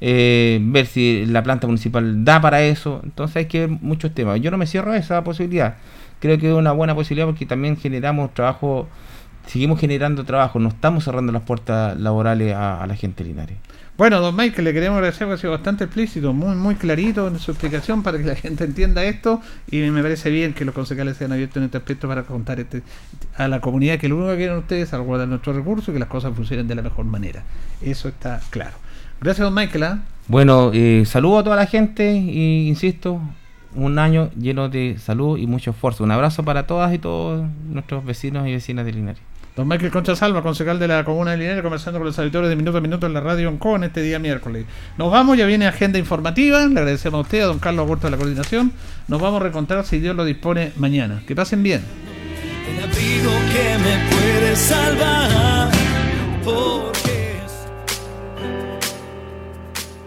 [0.00, 3.00] eh, ver si la planta municipal da para eso.
[3.04, 4.40] Entonces hay que ver muchos temas.
[4.40, 5.76] Yo no me cierro a esa posibilidad.
[6.20, 8.88] Creo que es una buena posibilidad porque también generamos trabajo,
[9.46, 13.58] seguimos generando trabajo, no estamos cerrando las puertas laborales a, a la gente Linares.
[13.96, 17.38] Bueno, don Michael, le queremos agradecer porque ha sido bastante explícito, muy muy clarito en
[17.38, 19.40] su explicación para que la gente entienda esto
[19.70, 22.82] y me parece bien que los concejales sean abiertos en este aspecto para contar este,
[23.36, 25.98] a la comunidad que lo único que quieren ustedes es salvaguardar nuestros recursos y que
[25.98, 27.42] las cosas funcionen de la mejor manera.
[27.80, 28.76] Eso está claro.
[29.18, 29.84] Gracias, don Michael.
[29.84, 30.02] ¿ah?
[30.28, 33.22] Bueno, eh, saludo a toda la gente y insisto,
[33.76, 36.04] un año lleno de salud y mucho esfuerzo.
[36.04, 39.22] Un abrazo para todas y todos nuestros vecinos y vecinas de Linares.
[39.56, 42.56] Don Michael Concha Salva, concejal de la Comuna de Linares, conversando con los auditores de
[42.56, 44.66] Minuto a Minuto en la radio en este día miércoles.
[44.98, 46.58] Nos vamos, ya viene agenda informativa.
[46.66, 48.72] Le agradecemos a usted, a don Carlos Augusto de la coordinación.
[49.08, 51.22] Nos vamos a reencontrar si Dios lo dispone mañana.
[51.26, 51.80] Que pasen bien.
[52.68, 55.70] el abrigo que me puede salvar.
[56.44, 57.15] Porque